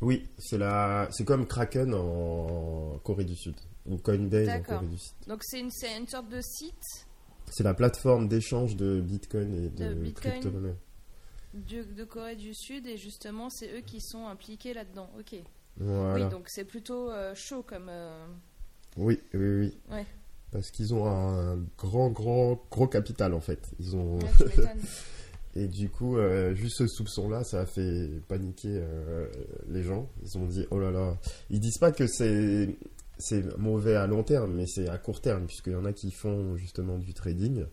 Oui, 0.00 0.28
c'est 0.38 0.58
la, 0.58 1.08
c'est 1.10 1.24
comme 1.24 1.46
Kraken 1.46 1.94
en 1.94 2.98
Corée 3.02 3.24
du 3.24 3.34
Sud 3.34 3.56
ou 3.86 3.96
Coinbase 3.98 4.46
D'accord. 4.46 4.80
Corée 4.80 4.86
du 4.90 4.98
Sud. 4.98 5.12
Donc 5.26 5.42
c'est 5.44 5.60
une, 5.60 5.70
une 5.98 6.08
sorte 6.08 6.28
de 6.28 6.40
site 6.40 7.06
C'est 7.50 7.64
la 7.64 7.74
plateforme 7.74 8.28
d'échange 8.28 8.76
de 8.76 9.00
Bitcoin 9.00 9.54
et 9.54 9.68
de, 9.68 9.94
De 9.94 10.10
crypto-monnaies. 10.10 10.76
de, 11.54 11.82
de 11.82 12.04
Corée 12.04 12.36
du 12.36 12.54
Sud 12.54 12.86
et 12.86 12.96
justement, 12.96 13.50
c'est 13.50 13.70
eux 13.76 13.82
qui 13.82 14.00
sont 14.00 14.26
impliqués 14.26 14.74
là-dedans. 14.74 15.10
Ok. 15.18 15.36
Voilà. 15.76 16.24
Oui, 16.26 16.30
donc 16.30 16.44
c'est 16.48 16.64
plutôt 16.64 17.10
euh, 17.10 17.34
chaud 17.34 17.62
comme. 17.62 17.88
euh, 17.90 18.26
Oui, 18.96 19.20
oui, 19.34 19.58
oui. 19.58 19.78
Ouais. 19.90 20.06
Parce 20.52 20.70
qu'ils 20.70 20.94
ont 20.94 21.04
un 21.06 21.56
grand, 21.76 22.10
grand, 22.10 22.60
gros 22.70 22.86
capital 22.86 23.34
en 23.34 23.40
fait. 23.40 23.60
Ils 23.80 23.96
ont. 23.96 24.18
ouais, 24.18 24.30
tu 24.38 24.44
m'étonnes. 24.48 24.80
Et 25.56 25.68
du 25.68 25.88
coup, 25.88 26.16
euh, 26.16 26.52
juste 26.54 26.78
ce 26.78 26.86
soupçon-là, 26.88 27.44
ça 27.44 27.60
a 27.60 27.66
fait 27.66 28.08
paniquer 28.28 28.70
euh, 28.80 29.28
les 29.68 29.82
gens. 29.82 30.08
Ils 30.22 30.38
ont 30.38 30.46
dit, 30.46 30.64
oh 30.70 30.78
là 30.80 30.90
là. 30.90 31.16
Ils 31.50 31.60
disent 31.60 31.78
pas 31.78 31.92
que 31.92 32.06
c'est 32.08 32.76
c'est 33.18 33.56
mauvais 33.58 33.96
à 33.96 34.06
long 34.06 34.22
terme, 34.22 34.54
mais 34.54 34.66
c'est 34.66 34.88
à 34.88 34.98
court 34.98 35.20
terme, 35.20 35.46
puisqu'il 35.46 35.72
y 35.72 35.76
en 35.76 35.84
a 35.84 35.92
qui 35.92 36.10
font 36.10 36.56
justement 36.56 36.98
du 36.98 37.14
trading. 37.14 37.64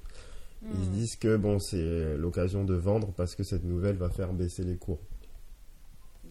Ils 0.63 0.69
Hmm. 0.69 0.91
disent 0.91 1.15
que 1.15 1.37
bon, 1.37 1.57
c'est 1.57 2.15
l'occasion 2.17 2.63
de 2.63 2.75
vendre 2.75 3.11
parce 3.13 3.33
que 3.35 3.43
cette 3.43 3.63
nouvelle 3.63 3.95
va 3.95 4.09
faire 4.09 4.31
baisser 4.33 4.63
les 4.63 4.77
cours. 4.77 4.99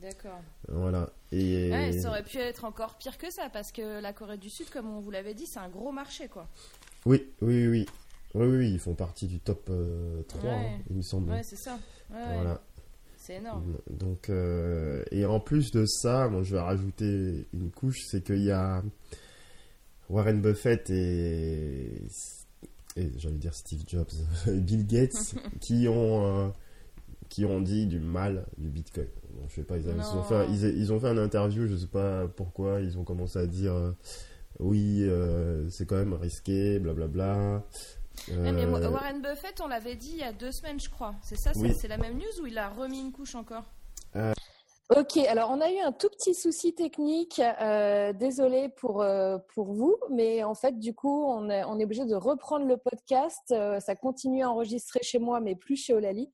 D'accord. 0.00 0.40
Voilà. 0.68 1.10
Et 1.32 1.70
Ouais, 1.70 1.92
ça 1.92 2.08
aurait 2.08 2.22
pu 2.22 2.38
être 2.38 2.64
encore 2.64 2.96
pire 2.96 3.18
que 3.18 3.30
ça 3.30 3.50
parce 3.52 3.70
que 3.72 4.00
la 4.00 4.12
Corée 4.12 4.38
du 4.38 4.48
Sud, 4.48 4.70
comme 4.70 4.86
on 4.88 5.00
vous 5.00 5.10
l'avait 5.10 5.34
dit, 5.34 5.46
c'est 5.46 5.58
un 5.58 5.68
gros 5.68 5.92
marché 5.92 6.28
quoi. 6.28 6.48
oui, 7.06 7.28
oui, 7.42 7.66
oui. 7.68 7.86
Oui, 8.34 8.46
oui, 8.46 8.56
oui, 8.58 8.70
ils 8.70 8.78
font 8.78 8.94
partie 8.94 9.26
du 9.26 9.40
top 9.40 9.66
euh, 9.70 10.22
3, 10.28 10.42
Ouais. 10.44 10.50
hein, 10.50 10.78
il 10.88 10.96
me 10.96 11.02
semble. 11.02 11.32
Ouais, 11.32 11.42
c'est 11.42 11.56
ça. 11.56 11.76
Ouais, 12.10 12.16
ouais. 12.16 12.34
Voilà. 12.34 12.62
C'est 13.22 13.34
énorme. 13.36 13.76
Donc, 13.90 14.30
euh, 14.30 15.04
et 15.10 15.26
en 15.26 15.40
plus 15.40 15.70
de 15.72 15.84
ça, 15.84 16.28
moi 16.28 16.42
je 16.42 16.54
vais 16.54 16.60
rajouter 16.60 17.46
une 17.52 17.70
couche, 17.70 17.98
c'est 18.10 18.24
qu'il 18.24 18.42
y 18.42 18.50
a 18.50 18.82
Warren 20.08 20.40
Buffett 20.40 20.88
et, 20.90 22.02
et 22.96 23.10
j'allais 23.18 23.36
dire 23.36 23.54
Steve 23.54 23.82
Jobs, 23.86 24.08
Bill 24.46 24.86
Gates 24.86 25.34
qui 25.60 25.86
ont 25.88 26.46
euh, 26.46 26.48
qui 27.28 27.44
ont 27.44 27.60
dit 27.60 27.86
du 27.86 28.00
mal 28.00 28.46
du 28.58 28.68
Bitcoin. 28.70 29.06
Bon, 29.34 29.46
je 29.48 29.56
sais 29.56 29.62
pas, 29.64 29.76
ils, 29.76 29.88
avaient- 29.88 30.00
ils 30.00 30.16
ont 30.16 30.22
fait, 30.24 30.46
ils, 30.50 30.78
ils 30.78 30.92
ont 30.92 30.98
fait 30.98 31.08
un 31.08 31.18
interview, 31.18 31.66
je 31.68 31.76
sais 31.76 31.86
pas 31.86 32.26
pourquoi, 32.26 32.80
ils 32.80 32.98
ont 32.98 33.04
commencé 33.04 33.38
à 33.38 33.46
dire 33.46 33.74
euh, 33.74 33.92
oui, 34.58 35.08
c'est 35.70 35.86
quand 35.86 35.96
même 35.96 36.14
risqué, 36.14 36.78
blablabla. 36.80 37.64
Mais 38.28 38.64
Warren 38.64 39.22
Buffett, 39.22 39.60
on 39.60 39.68
l'avait 39.68 39.96
dit 39.96 40.10
il 40.12 40.18
y 40.18 40.22
a 40.22 40.32
deux 40.32 40.52
semaines, 40.52 40.80
je 40.80 40.90
crois. 40.90 41.14
C'est 41.22 41.36
ça, 41.36 41.52
c'est 41.54 41.88
la 41.88 41.96
même 41.96 42.14
news 42.14 42.42
ou 42.42 42.46
il 42.46 42.58
a 42.58 42.68
remis 42.68 43.00
une 43.00 43.12
couche 43.12 43.34
encore 43.34 43.64
Ok, 44.96 45.18
alors 45.18 45.50
on 45.52 45.60
a 45.60 45.70
eu 45.70 45.78
un 45.78 45.92
tout 45.92 46.08
petit 46.08 46.34
souci 46.34 46.74
technique. 46.74 47.40
Euh, 47.62 48.12
désolé 48.12 48.70
pour 48.70 49.02
euh, 49.02 49.38
pour 49.54 49.72
vous, 49.72 49.96
mais 50.10 50.42
en 50.42 50.56
fait 50.56 50.80
du 50.80 50.94
coup 50.94 51.26
on 51.28 51.48
est 51.48 51.62
on 51.62 51.78
est 51.78 51.84
obligé 51.84 52.06
de 52.06 52.16
reprendre 52.16 52.66
le 52.66 52.76
podcast. 52.76 53.52
Euh, 53.52 53.78
ça 53.78 53.94
continue 53.94 54.42
à 54.42 54.50
enregistrer 54.50 54.98
chez 55.04 55.20
moi, 55.20 55.38
mais 55.38 55.54
plus 55.54 55.76
chez 55.76 55.94
Olali. 55.94 56.32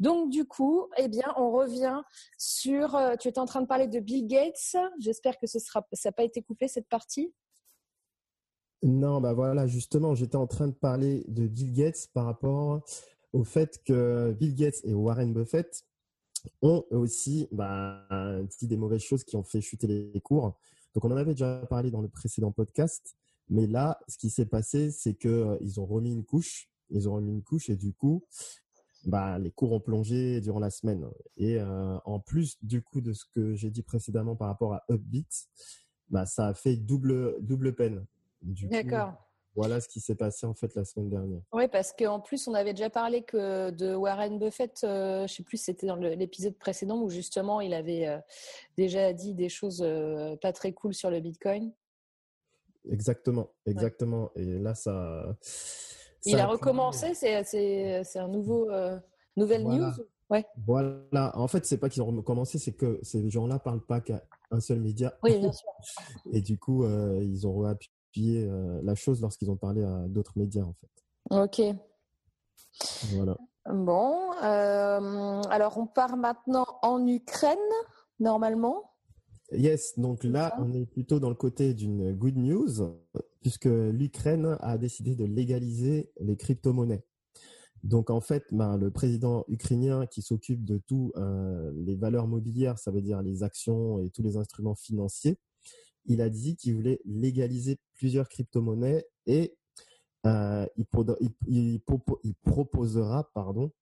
Donc 0.00 0.30
du 0.30 0.44
coup, 0.44 0.88
eh 0.96 1.06
bien 1.06 1.32
on 1.36 1.52
revient 1.52 2.00
sur. 2.38 3.00
tu 3.20 3.28
étais 3.28 3.38
en 3.38 3.46
train 3.46 3.60
de 3.60 3.68
parler 3.68 3.86
de 3.86 4.00
Bill 4.00 4.26
Gates. 4.26 4.74
J'espère 4.98 5.38
que 5.38 5.46
ce 5.46 5.60
sera 5.60 5.86
ça 5.92 6.08
n'a 6.08 6.12
pas 6.12 6.24
été 6.24 6.42
coupé 6.42 6.66
cette 6.66 6.88
partie. 6.88 7.32
Non, 8.82 9.20
bah 9.20 9.32
voilà, 9.32 9.66
justement, 9.68 10.14
j'étais 10.14 10.36
en 10.36 10.48
train 10.48 10.66
de 10.66 10.72
parler 10.72 11.24
de 11.28 11.46
Bill 11.46 11.72
Gates 11.72 12.08
par 12.12 12.24
rapport 12.24 12.82
au 13.32 13.44
fait 13.44 13.80
que 13.84 14.32
Bill 14.32 14.54
Gates 14.56 14.80
et 14.84 14.92
Warren 14.92 15.32
Buffett 15.32 15.84
ont 16.62 16.84
aussi 16.90 17.48
bah, 17.52 18.06
dit 18.58 18.66
des 18.66 18.76
mauvaises 18.76 19.02
choses 19.02 19.22
qui 19.22 19.36
ont 19.36 19.44
fait 19.44 19.60
chuter 19.60 19.86
les 19.86 20.20
cours. 20.20 20.58
Donc 20.94 21.04
on 21.04 21.12
en 21.12 21.16
avait 21.16 21.32
déjà 21.32 21.64
parlé 21.70 21.90
dans 21.90 22.02
le 22.02 22.08
précédent 22.08 22.50
podcast, 22.50 23.16
mais 23.48 23.66
là, 23.66 24.00
ce 24.08 24.18
qui 24.18 24.30
s'est 24.30 24.46
passé, 24.46 24.90
c'est 24.90 25.14
que 25.14 25.28
euh, 25.28 25.56
ils 25.60 25.80
ont 25.80 25.86
remis 25.86 26.12
une 26.12 26.24
couche, 26.24 26.68
ils 26.90 27.08
ont 27.08 27.14
remis 27.14 27.32
une 27.32 27.42
couche 27.42 27.70
et 27.70 27.76
du 27.76 27.92
coup, 27.92 28.24
bah, 29.04 29.38
les 29.38 29.50
cours 29.50 29.72
ont 29.72 29.80
plongé 29.80 30.40
durant 30.40 30.58
la 30.58 30.70
semaine. 30.70 31.06
Et 31.36 31.58
euh, 31.58 31.98
en 32.04 32.20
plus 32.20 32.58
du 32.62 32.82
coup 32.82 33.00
de 33.00 33.12
ce 33.12 33.24
que 33.34 33.54
j'ai 33.54 33.70
dit 33.70 33.82
précédemment 33.82 34.36
par 34.36 34.48
rapport 34.48 34.74
à 34.74 34.84
Upbeat, 34.90 35.48
bah, 36.10 36.26
ça 36.26 36.48
a 36.48 36.54
fait 36.54 36.76
double 36.76 37.36
double 37.40 37.74
peine. 37.74 38.04
D'accord. 38.42 39.14
Voilà 39.54 39.80
ce 39.80 39.88
qui 39.88 40.00
s'est 40.00 40.14
passé 40.14 40.46
en 40.46 40.54
fait 40.54 40.74
la 40.74 40.84
semaine 40.84 41.10
dernière. 41.10 41.42
Oui, 41.52 41.68
parce 41.68 41.92
qu'en 41.92 42.20
plus, 42.20 42.48
on 42.48 42.54
avait 42.54 42.72
déjà 42.72 42.88
parlé 42.88 43.22
que 43.22 43.70
de 43.70 43.94
Warren 43.94 44.38
Buffett, 44.38 44.78
je 44.80 44.86
euh, 44.86 45.26
je 45.26 45.34
sais 45.34 45.42
plus, 45.42 45.58
c'était 45.58 45.86
dans 45.86 45.96
l'épisode 45.96 46.56
précédent 46.56 47.02
où 47.02 47.10
justement 47.10 47.60
il 47.60 47.74
avait 47.74 48.08
euh, 48.08 48.18
déjà 48.78 49.12
dit 49.12 49.34
des 49.34 49.50
choses 49.50 49.82
euh, 49.84 50.36
pas 50.36 50.52
très 50.52 50.72
cool 50.72 50.94
sur 50.94 51.10
le 51.10 51.20
Bitcoin. 51.20 51.72
Exactement, 52.90 53.50
exactement. 53.66 54.30
Et 54.36 54.58
là, 54.58 54.74
ça. 54.74 55.36
il 56.24 56.38
a, 56.38 56.46
recommencé, 56.46 57.14
c'est 57.14 58.18
un 58.18 58.28
nouveau 58.28 58.70
nouvelle 59.36 59.64
news. 59.64 59.92
Ouais. 60.30 60.46
Voilà. 60.66 61.30
En 61.34 61.46
fait, 61.46 61.66
c'est 61.66 61.76
pas 61.76 61.90
qu'ils 61.90 62.02
ont 62.02 62.06
recommencé, 62.06 62.58
c'est 62.58 62.72
que 62.72 62.98
ces 63.02 63.28
gens-là 63.28 63.58
parlent 63.58 63.84
pas 63.84 64.00
qu'à 64.00 64.24
un 64.50 64.60
seul 64.60 64.80
média. 64.80 65.12
Oui, 65.22 65.38
bien 65.38 65.52
sûr. 65.52 65.68
Et 66.32 66.40
du 66.40 66.58
coup, 66.58 66.86
ils 67.20 67.46
ont 67.46 67.52
euh, 68.18 68.80
la 68.82 68.94
chose 68.94 69.20
lorsqu'ils 69.20 69.50
ont 69.50 69.56
parlé 69.56 69.82
à 69.82 70.06
d'autres 70.08 70.32
médias 70.36 70.64
en 70.64 70.74
fait. 70.74 70.88
Ok. 71.30 71.62
Voilà. 73.14 73.36
Bon, 73.70 74.32
euh, 74.42 75.42
alors 75.50 75.78
on 75.78 75.86
part 75.86 76.16
maintenant 76.16 76.66
en 76.82 77.06
Ukraine 77.06 77.58
normalement. 78.18 78.90
Yes, 79.52 79.98
donc 79.98 80.24
là 80.24 80.54
on 80.58 80.72
est 80.72 80.86
plutôt 80.86 81.20
dans 81.20 81.28
le 81.28 81.34
côté 81.34 81.74
d'une 81.74 82.12
good 82.12 82.36
news 82.36 82.98
puisque 83.40 83.66
l'Ukraine 83.66 84.56
a 84.60 84.78
décidé 84.78 85.14
de 85.14 85.24
légaliser 85.24 86.10
les 86.20 86.36
crypto-monnaies. 86.36 87.04
Donc 87.82 88.10
en 88.10 88.20
fait, 88.20 88.44
ben, 88.52 88.76
le 88.76 88.90
président 88.90 89.44
ukrainien 89.48 90.06
qui 90.06 90.22
s'occupe 90.22 90.64
de 90.64 90.78
tout 90.78 91.12
euh, 91.16 91.72
les 91.74 91.96
valeurs 91.96 92.28
mobilières, 92.28 92.78
ça 92.78 92.92
veut 92.92 93.02
dire 93.02 93.22
les 93.22 93.42
actions 93.42 93.98
et 93.98 94.10
tous 94.10 94.22
les 94.22 94.36
instruments 94.36 94.76
financiers, 94.76 95.36
il 96.06 96.20
a 96.20 96.28
dit 96.28 96.56
qu'il 96.56 96.74
voulait 96.74 97.00
légaliser 97.04 97.78
plusieurs 97.94 98.28
crypto-monnaies 98.28 99.06
et 99.26 99.56
euh, 100.26 100.66
il, 100.76 101.80
proposera 102.44 103.30
pardon, 103.34 103.72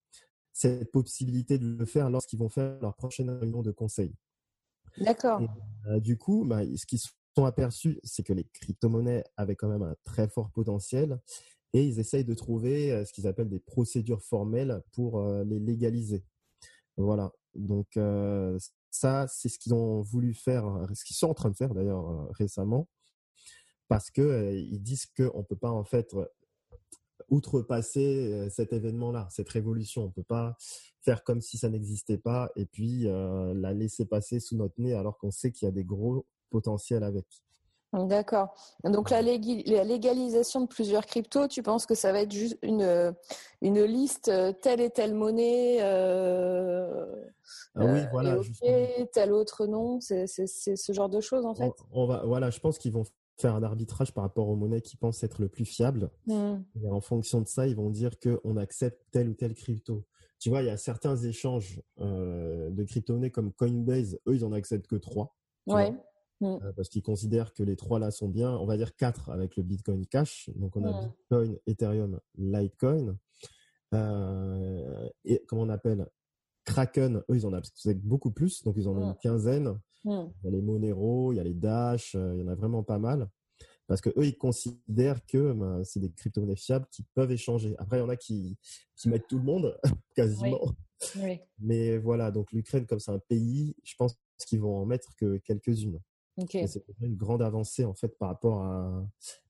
cette 0.52 0.90
possibilité 0.90 1.58
de 1.58 1.66
le 1.66 1.84
faire 1.84 2.10
lorsqu'ils 2.10 2.38
vont 2.38 2.48
faire 2.48 2.78
leur 2.80 2.94
prochaine 2.96 3.30
réunion 3.30 3.62
de 3.62 3.70
conseil. 3.70 4.14
D'accord. 4.98 5.42
Euh, 5.86 6.00
du 6.00 6.16
coup, 6.16 6.44
bah, 6.44 6.62
ce 6.64 6.86
qu'ils 6.86 7.00
sont 7.36 7.44
aperçus, 7.44 8.00
c'est 8.02 8.22
que 8.22 8.32
les 8.32 8.44
crypto-monnaies 8.44 9.24
avaient 9.36 9.56
quand 9.56 9.68
même 9.68 9.82
un 9.82 9.94
très 10.04 10.28
fort 10.28 10.50
potentiel 10.50 11.20
et 11.72 11.84
ils 11.84 12.00
essayent 12.00 12.24
de 12.24 12.34
trouver 12.34 12.90
euh, 12.90 13.04
ce 13.04 13.12
qu'ils 13.12 13.26
appellent 13.26 13.48
des 13.48 13.60
procédures 13.60 14.22
formelles 14.22 14.82
pour 14.92 15.22
les 15.44 15.58
légaliser. 15.58 16.24
Voilà. 16.96 17.32
Donc, 17.54 17.98
ça, 18.90 19.26
c'est 19.28 19.48
ce 19.48 19.58
qu'ils 19.58 19.74
ont 19.74 20.02
voulu 20.02 20.34
faire, 20.34 20.64
ce 20.94 21.04
qu'ils 21.04 21.16
sont 21.16 21.28
en 21.28 21.34
train 21.34 21.50
de 21.50 21.56
faire 21.56 21.74
d'ailleurs 21.74 22.08
euh, 22.10 22.26
récemment, 22.32 22.88
parce 23.88 24.10
que 24.10 24.22
euh, 24.22 24.52
ils 24.54 24.82
disent 24.82 25.06
qu'on 25.06 25.44
peut 25.44 25.56
pas 25.56 25.70
en 25.70 25.84
fait 25.84 26.14
outrepasser 27.28 28.32
euh, 28.32 28.50
cet 28.50 28.72
événement-là, 28.72 29.28
cette 29.30 29.48
révolution. 29.48 30.04
On 30.04 30.10
peut 30.10 30.22
pas 30.22 30.56
faire 31.02 31.24
comme 31.24 31.40
si 31.40 31.56
ça 31.56 31.68
n'existait 31.68 32.18
pas 32.18 32.50
et 32.56 32.66
puis 32.66 33.04
la 33.04 33.72
laisser 33.72 34.04
passer 34.04 34.38
sous 34.38 34.56
notre 34.56 34.74
nez 34.78 34.92
alors 34.92 35.16
qu'on 35.16 35.30
sait 35.30 35.50
qu'il 35.50 35.66
y 35.66 35.68
a 35.68 35.72
des 35.72 35.84
gros 35.84 36.26
potentiels 36.50 37.04
avec. 37.04 37.26
D'accord. 37.92 38.54
Donc 38.84 39.10
la, 39.10 39.20
légalisation 39.20 40.60
de 40.60 40.66
plusieurs 40.66 41.06
cryptos, 41.06 41.48
tu 41.48 41.62
penses 41.62 41.86
que 41.86 41.96
ça 41.96 42.12
va 42.12 42.20
être 42.20 42.30
juste 42.30 42.56
une, 42.62 43.14
une 43.62 43.82
liste 43.82 44.28
euh, 44.28 44.52
telle 44.52 44.80
et 44.80 44.90
telle 44.90 45.12
monnaie 45.12 45.78
euh, 45.80 47.04
ah 47.74 47.84
oui, 47.84 48.00
euh, 48.62 49.06
tel 49.12 49.32
autre 49.32 49.66
nom, 49.66 50.00
c'est 50.00 50.26
ce 50.26 50.92
genre 50.92 51.08
de 51.08 51.20
choses 51.20 51.44
en 51.44 51.54
fait? 51.54 51.72
On, 51.90 52.06
va, 52.06 52.22
voilà, 52.24 52.50
je 52.50 52.60
pense 52.60 52.78
qu'ils 52.78 52.92
vont 52.92 53.04
faire 53.38 53.56
un 53.56 53.62
arbitrage 53.64 54.14
par 54.14 54.22
rapport 54.22 54.48
aux 54.48 54.56
monnaies 54.56 54.82
qui 54.82 54.96
pensent 54.96 55.24
être 55.24 55.40
le 55.40 55.48
plus 55.48 55.64
fiable. 55.64 56.10
Mmh. 56.26 56.58
Et 56.84 56.88
en 56.90 57.00
fonction 57.00 57.40
de 57.40 57.48
ça, 57.48 57.66
ils 57.66 57.74
vont 57.74 57.90
dire 57.90 58.12
qu'on 58.20 58.56
accepte 58.56 59.02
tel 59.10 59.28
ou 59.28 59.34
tel 59.34 59.54
crypto. 59.54 60.04
Tu 60.38 60.48
vois, 60.48 60.62
il 60.62 60.66
y 60.66 60.70
a 60.70 60.76
certains 60.76 61.16
échanges 61.16 61.82
de 61.98 62.84
crypto-monnaies 62.84 63.30
comme 63.30 63.52
Coinbase, 63.52 64.18
eux, 64.28 64.36
ils 64.36 64.44
en 64.44 64.52
acceptent 64.52 64.86
que 64.86 64.96
trois. 64.96 65.34
Ouais. 65.66 65.92
Mm. 66.40 66.46
Euh, 66.46 66.72
parce 66.72 66.88
qu'ils 66.88 67.02
considèrent 67.02 67.52
que 67.52 67.62
les 67.62 67.76
trois 67.76 67.98
là 67.98 68.10
sont 68.10 68.28
bien. 68.28 68.50
On 68.56 68.66
va 68.66 68.76
dire 68.76 68.96
quatre 68.96 69.30
avec 69.30 69.56
le 69.56 69.62
Bitcoin 69.62 70.06
Cash. 70.06 70.50
Donc 70.56 70.76
on 70.76 70.84
a 70.84 70.90
mm. 70.90 71.08
Bitcoin, 71.08 71.58
Ethereum, 71.66 72.20
Litecoin. 72.36 73.16
Euh, 73.94 75.08
et 75.24 75.42
comment 75.46 75.62
on 75.62 75.68
appelle? 75.68 76.06
Kraken, 76.64 77.22
eux 77.28 77.36
ils 77.36 77.46
en 77.46 77.52
acceptent 77.52 78.04
beaucoup 78.04 78.30
plus. 78.30 78.62
Donc 78.62 78.76
ils 78.76 78.88
en 78.88 78.96
ont 78.96 79.02
une 79.02 79.10
mm. 79.10 79.18
quinzaine. 79.22 79.78
Il 80.04 80.30
y 80.44 80.48
a 80.48 80.50
les 80.50 80.62
Monero, 80.62 81.32
il 81.32 81.36
y 81.36 81.40
a 81.40 81.44
les 81.44 81.52
Dash, 81.52 82.14
euh, 82.14 82.32
il 82.34 82.40
y 82.40 82.42
en 82.42 82.48
a 82.48 82.54
vraiment 82.54 82.82
pas 82.82 82.98
mal. 82.98 83.28
Parce 83.86 84.00
que 84.00 84.10
eux, 84.10 84.24
ils 84.24 84.38
considèrent 84.38 85.26
que 85.26 85.52
ben, 85.52 85.82
c'est 85.82 85.98
des 85.98 86.12
crypto-monnaies 86.12 86.56
fiables 86.56 86.86
qui 86.92 87.02
peuvent 87.14 87.32
échanger. 87.32 87.74
Après, 87.78 87.98
il 87.98 88.00
y 88.00 88.04
en 88.04 88.08
a 88.08 88.16
qui, 88.16 88.56
qui 88.94 89.08
mettent 89.08 89.26
tout 89.26 89.38
le 89.38 89.44
monde, 89.44 89.76
quasiment. 90.14 90.60
Mais 91.58 91.98
voilà, 91.98 92.30
donc 92.30 92.52
l'Ukraine, 92.52 92.86
comme 92.86 93.00
c'est 93.00 93.10
un 93.10 93.18
pays, 93.18 93.74
je 93.82 93.96
pense 93.96 94.16
qu'ils 94.46 94.60
vont 94.60 94.76
en 94.76 94.86
mettre 94.86 95.14
que 95.16 95.38
quelques-unes. 95.38 95.98
C'est 96.48 96.84
une 97.02 97.16
grande 97.16 97.42
avancée 97.42 97.84
en 97.84 97.94
fait 97.94 98.16
par 98.18 98.28
rapport 98.28 98.62
à 98.62 99.04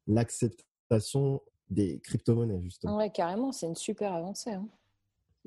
l'acceptation 0.07 1.41
des 1.69 2.01
crypto-monnaies 2.01 2.61
justement. 2.63 2.97
Ouais, 2.97 3.11
carrément, 3.11 3.53
c'est 3.53 3.67
une 3.67 3.77
super 3.77 4.13
avancée. 4.13 4.51
Hein. 4.51 4.69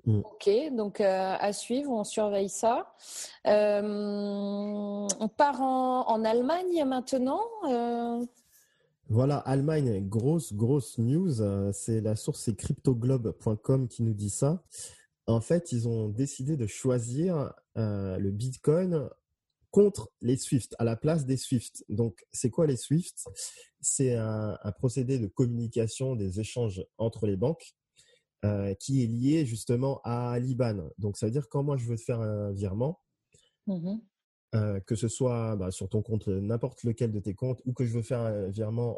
Mm. 0.06 0.20
Ok, 0.20 0.50
donc 0.76 1.02
euh, 1.02 1.36
à 1.40 1.54
suivre, 1.54 1.92
on 1.92 2.04
surveille 2.04 2.50
ça. 2.50 2.94
Euh, 3.48 5.08
on 5.20 5.28
part 5.28 5.62
en, 5.62 6.24
Allemagne 6.24 6.84
maintenant. 6.86 7.42
Euh? 7.70 8.26
Voilà, 9.10 9.38
Allemagne, 9.38 10.08
grosse, 10.08 10.54
grosse 10.54 10.98
news. 10.98 11.34
C'est 11.74 12.02
la 12.02 12.16
source, 12.16 12.42
c'est 12.42 12.56
cryptoglobe.com 12.56 13.88
qui 13.88 14.04
nous 14.04 14.14
dit 14.14 14.30
ça. 14.30 14.64
En 15.28 15.42
fait, 15.42 15.72
ils 15.72 15.88
ont 15.88 16.10
décidé 16.10 16.58
de 16.58 16.68
choisir 16.68 17.54
le 17.76 18.32
Bitcoin 18.32 19.10
contre 19.74 20.12
les 20.22 20.38
Swift, 20.38 20.76
à 20.78 20.84
la 20.84 20.96
place 20.96 21.26
des 21.26 21.36
Swift. 21.36 21.84
Donc, 21.90 22.24
c'est 22.32 22.52
quoi 22.52 22.68
les 22.68 22.78
Swift? 22.78 23.28
C'est 23.82 24.16
un, 24.16 24.56
procédé 24.78 25.18
de 25.18 25.26
communication 25.26 26.16
des 26.16 26.40
échanges 26.40 26.86
entre 27.00 27.26
les 27.26 27.36
banques 27.36 27.74
euh, 28.46 28.76
qui 28.76 29.04
est 29.04 29.08
lié 29.08 29.48
justement 29.48 30.00
à 30.04 30.38
l'IBAN. 30.38 30.92
Donc, 31.00 31.18
ça 31.18 31.26
veut 31.26 31.32
dire 31.32 31.50
quand 31.50 31.64
moi 31.64 31.76
je 31.78 31.86
veux 31.86 31.98
te 31.98 32.04
faire 32.04 32.22
un 32.22 32.52
virement, 32.52 33.02
mmh 33.68 33.98
euh, 34.56 34.80
que 34.82 34.94
ce 34.94 35.08
soit 35.08 35.56
bah, 35.56 35.72
sur 35.72 35.90
ton 35.90 36.04
compte, 36.04 36.28
n'importe 36.28 36.84
lequel 36.84 37.12
de 37.12 37.20
tes 37.20 37.34
comptes, 37.34 37.60
ou 37.66 37.74
que 37.74 37.86
je 37.86 37.92
veux 37.92 38.04
faire 38.04 38.20
un 38.20 38.50
virement 38.50 38.96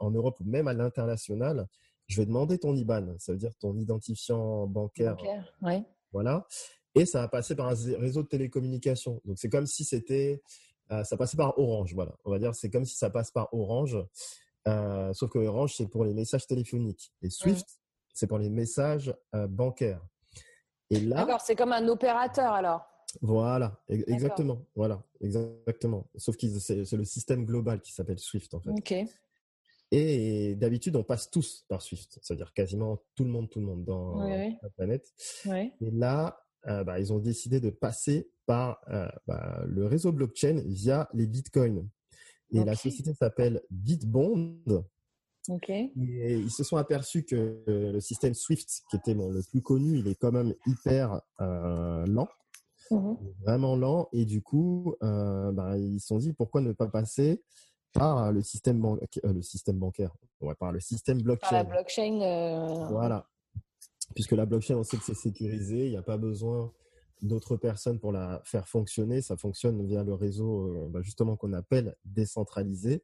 en, 0.00 0.10
Europe 0.10 0.40
ou 0.40 0.44
même 0.44 0.66
à 0.66 0.72
l'international, 0.72 1.68
je 2.08 2.20
vais 2.20 2.26
demander 2.26 2.58
ton 2.58 2.74
IBAN, 2.74 3.14
ça 3.20 3.30
veut 3.30 3.38
dire 3.38 3.54
ton 3.60 3.78
identifiant 3.78 4.66
bancaire. 4.66 5.14
bancaire 5.14 5.54
Voilà 6.10 6.48
et 6.94 7.06
ça 7.06 7.20
va 7.20 7.28
passer 7.28 7.54
par 7.54 7.68
un 7.68 7.74
réseau 7.98 8.22
de 8.22 8.28
télécommunications. 8.28 9.20
Donc 9.24 9.38
c'est 9.38 9.48
comme 9.48 9.66
si 9.66 9.84
c'était, 9.84 10.42
euh, 10.90 11.04
ça 11.04 11.16
passait 11.16 11.36
par 11.36 11.58
Orange, 11.58 11.94
voilà. 11.94 12.16
On 12.24 12.30
va 12.30 12.38
dire 12.38 12.54
c'est 12.54 12.70
comme 12.70 12.84
si 12.84 12.96
ça 12.96 13.10
passe 13.10 13.30
par 13.30 13.52
Orange, 13.52 13.98
euh, 14.68 15.12
sauf 15.12 15.30
que 15.30 15.38
Orange 15.38 15.74
c'est 15.76 15.88
pour 15.88 16.04
les 16.04 16.14
messages 16.14 16.46
téléphoniques 16.46 17.12
et 17.22 17.30
Swift 17.30 17.66
c'est 18.12 18.26
pour 18.26 18.38
les 18.38 18.50
messages 18.50 19.14
euh, 19.34 19.46
bancaires. 19.48 20.00
Et 20.90 21.00
là, 21.00 21.16
d'accord, 21.16 21.40
c'est 21.40 21.56
comme 21.56 21.72
un 21.72 21.88
opérateur 21.88 22.52
alors. 22.52 22.86
Voilà, 23.22 23.80
exactement. 23.88 24.66
Voilà, 24.74 25.02
exactement. 25.20 26.08
Sauf 26.16 26.36
que 26.36 26.46
c'est 26.58 26.92
le 26.92 27.04
système 27.04 27.44
global 27.44 27.80
qui 27.80 27.92
s'appelle 27.92 28.18
Swift 28.18 28.54
en 28.54 28.60
fait. 28.60 28.70
Ok. 28.70 28.94
Et 29.90 30.56
d'habitude, 30.56 30.96
on 30.96 31.04
passe 31.04 31.30
tous 31.30 31.64
par 31.68 31.80
Swift, 31.80 32.18
c'est-à-dire 32.20 32.52
quasiment 32.52 33.02
tout 33.14 33.22
le 33.22 33.30
monde, 33.30 33.48
tout 33.48 33.60
le 33.60 33.66
monde 33.66 33.84
dans 33.84 34.20
la 34.20 34.70
planète. 34.76 35.12
Et 35.46 35.90
là, 35.92 36.43
bah, 36.66 36.98
ils 36.98 37.12
ont 37.12 37.18
décidé 37.18 37.60
de 37.60 37.70
passer 37.70 38.28
par 38.46 38.80
euh, 38.88 39.08
bah, 39.26 39.62
le 39.66 39.86
réseau 39.86 40.12
blockchain 40.12 40.62
via 40.66 41.08
les 41.12 41.26
bitcoins. 41.26 41.88
Et 42.52 42.62
la 42.62 42.76
société 42.76 43.12
s'appelle 43.14 43.62
Bitbond. 43.70 44.84
Et 45.96 46.36
ils 46.36 46.50
se 46.50 46.62
sont 46.62 46.76
aperçus 46.76 47.24
que 47.24 47.62
euh, 47.68 47.92
le 47.92 48.00
système 48.00 48.32
Swift, 48.32 48.82
qui 48.88 48.96
était 48.96 49.14
le 49.14 49.42
plus 49.50 49.60
connu, 49.60 49.98
il 49.98 50.06
est 50.08 50.14
quand 50.14 50.32
même 50.32 50.54
hyper 50.66 51.20
lent. 51.38 52.28
Mmh 52.90 53.14
vraiment 53.40 53.76
lent. 53.76 54.08
Et 54.12 54.24
du 54.24 54.42
coup, 54.42 54.94
bah, 55.00 55.76
ils 55.78 56.00
se 56.00 56.08
sont 56.08 56.18
dit 56.18 56.32
pourquoi 56.32 56.60
ne 56.60 56.72
pas 56.72 56.86
passer 56.86 57.42
par 57.94 58.32
le 58.32 58.42
système, 58.42 58.84
euh, 58.84 59.32
le 59.32 59.40
système 59.40 59.78
bancaire, 59.78 60.12
ouais, 60.40 60.54
par 60.56 60.72
le 60.72 60.80
système 60.80 61.22
blockchain. 61.22 61.48
Par 61.48 61.52
la 61.52 61.64
blockchain. 61.64 62.20
Euh, 62.20 62.86
voilà. 62.90 63.26
Puisque 64.14 64.32
la 64.32 64.46
blockchain, 64.46 64.76
on 64.76 64.84
sait 64.84 64.96
que 64.96 65.04
c'est 65.04 65.14
sécurisé, 65.14 65.86
il 65.86 65.90
n'y 65.90 65.96
a 65.96 66.02
pas 66.02 66.16
besoin 66.16 66.72
d'autres 67.22 67.56
personnes 67.56 67.98
pour 67.98 68.12
la 68.12 68.40
faire 68.44 68.68
fonctionner. 68.68 69.22
Ça 69.22 69.36
fonctionne 69.36 69.84
via 69.86 70.04
le 70.04 70.14
réseau, 70.14 70.68
euh, 70.68 70.88
bah, 70.88 71.00
justement, 71.02 71.36
qu'on 71.36 71.52
appelle 71.52 71.96
décentralisé. 72.04 73.02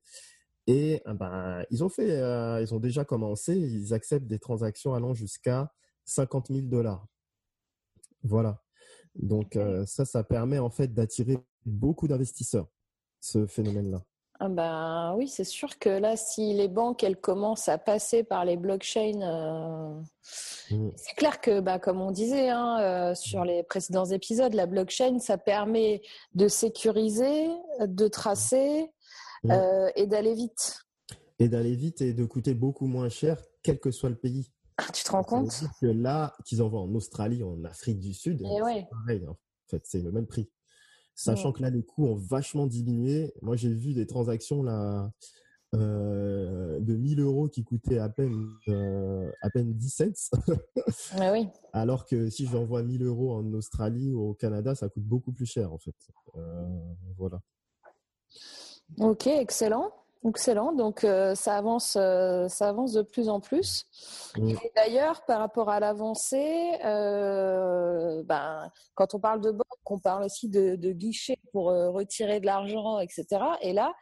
Et 0.67 1.03
bah, 1.07 1.65
ils 1.71 1.83
ont 1.83 1.89
fait, 1.89 2.21
ils 2.63 2.75
ont 2.75 2.79
déjà 2.79 3.05
commencé, 3.05 3.57
ils 3.57 3.93
acceptent 3.93 4.29
des 4.29 4.39
transactions 4.39 4.95
allant 4.95 5.15
jusqu'à 5.15 5.73
50 6.05 6.49
000 6.53 6.67
dollars. 6.67 7.07
Voilà. 8.23 8.63
Donc 9.17 9.59
ça, 9.87 10.05
ça 10.05 10.23
permet 10.23 10.61
en 10.61 10.71
fait 10.71 10.95
d'attirer 10.95 11.39
beaucoup 11.65 12.07
d'investisseurs, 12.07 12.69
ce 13.21 13.47
phénomène-là. 13.47 14.05
Ah 14.43 14.49
ben 14.49 15.15
oui, 15.19 15.29
c'est 15.29 15.45
sûr 15.45 15.79
que 15.79 15.91
là, 15.91 16.17
si 16.17 16.55
les 16.55 16.69
banques 16.69 17.05
elles 17.05 17.21
commencent 17.21 17.69
à 17.69 17.77
passer 17.77 18.25
par 18.25 18.47
les 18.47 18.57
blockchains, 18.57 19.21
euh, 19.21 20.01
mmh. 20.71 20.93
c'est 20.97 21.15
clair 21.15 21.43
que, 21.43 21.61
bah, 21.61 21.79
comme 21.79 22.01
on 22.01 22.11
disait 22.11 22.49
hein, 22.49 22.81
euh, 22.81 23.15
sur 23.15 23.45
les 23.45 23.63
précédents 23.63 24.07
épisodes, 24.07 24.55
la 24.55 24.65
blockchain, 24.65 25.19
ça 25.19 25.37
permet 25.37 26.01
de 26.35 26.49
sécuriser, 26.49 27.49
de 27.81 28.09
tracer 28.09 28.91
mmh. 29.45 29.51
euh, 29.51 29.91
et 29.95 30.07
d'aller 30.07 30.33
vite. 30.33 30.87
Et 31.39 31.51
d'aller 31.51 31.77
vite 31.77 32.01
et 32.01 32.15
de 32.15 32.25
coûter 32.25 32.55
beaucoup 32.55 32.87
moins 32.87 33.11
cher, 33.11 33.43
quel 33.63 33.79
que 33.79 33.91
soit 33.91 34.09
le 34.09 34.17
pays. 34.17 34.51
Ah, 34.79 34.91
tu 34.91 35.05
te 35.05 35.13
rends 35.13 35.23
compte? 35.23 35.65
que 35.83 35.87
là, 35.87 36.35
qu'ils 36.47 36.63
envoient 36.63 36.81
en 36.81 36.95
Australie, 36.95 37.43
en 37.43 37.63
Afrique 37.65 38.01
du 38.01 38.15
Sud, 38.15 38.39
c'est 38.41 38.87
pareil. 38.89 39.27
En 39.29 39.37
fait, 39.67 39.83
c'est 39.85 40.01
le 40.01 40.11
même 40.13 40.27
prix. 40.27 40.51
Sachant 41.23 41.53
que 41.53 41.61
là, 41.61 41.69
les 41.69 41.83
coûts 41.83 42.07
ont 42.07 42.15
vachement 42.15 42.67
diminué. 42.67 43.35
Moi, 43.43 43.55
j'ai 43.55 43.75
vu 43.75 43.93
des 43.93 44.07
transactions 44.07 44.63
là 44.63 45.13
euh, 45.75 46.81
de 46.81 46.97
1000 46.97 47.21
euros 47.21 47.49
qui 47.49 47.63
coûtaient 47.63 47.99
à 47.99 48.09
peine 48.09 48.49
euh, 48.69 49.31
à 49.43 49.51
peine 49.51 49.75
10 49.75 49.91
cents. 49.91 50.31
ah 51.19 51.31
oui. 51.33 51.47
Alors 51.75 52.07
que 52.07 52.31
si 52.31 52.47
j'envoie 52.47 52.83
1000 52.83 53.05
euros 53.05 53.35
en 53.35 53.53
Australie 53.53 54.11
ou 54.11 54.31
au 54.31 54.35
Canada, 54.35 54.75
ça 54.75 54.89
coûte 54.89 55.05
beaucoup 55.05 55.33
plus 55.33 55.45
cher 55.45 55.75
en 55.75 55.79
fait. 55.79 55.95
Euh, 56.37 56.67
voilà. 57.19 57.41
Ok, 58.99 59.27
excellent. 59.27 59.93
Excellent. 60.27 60.73
Donc 60.75 61.05
euh, 61.05 61.35
ça 61.35 61.57
avance, 61.57 61.97
euh, 61.97 62.47
ça 62.49 62.69
avance 62.69 62.93
de 62.93 63.03
plus 63.03 63.29
en 63.29 63.41
plus. 63.41 63.87
Et 64.37 64.55
d'ailleurs, 64.77 65.25
par 65.25 65.39
rapport 65.39 65.71
à 65.71 65.81
l'avancée, 65.81 66.73
euh, 66.85 68.23
ben, 68.25 68.71
quand 68.95 69.15
on 69.15 69.21
parle 69.21 69.41
de 69.41 69.51
banque, 69.51 69.65
on 69.87 69.99
parle 69.99 70.25
aussi 70.25 70.49
de, 70.49 70.77
de 70.77 70.93
guichets 70.93 71.39
pour 71.53 71.67
retirer 71.67 72.39
de 72.41 72.47
l'argent, 72.47 73.01
etc. 73.01 73.27
Et 73.63 73.73
là, 73.73 73.95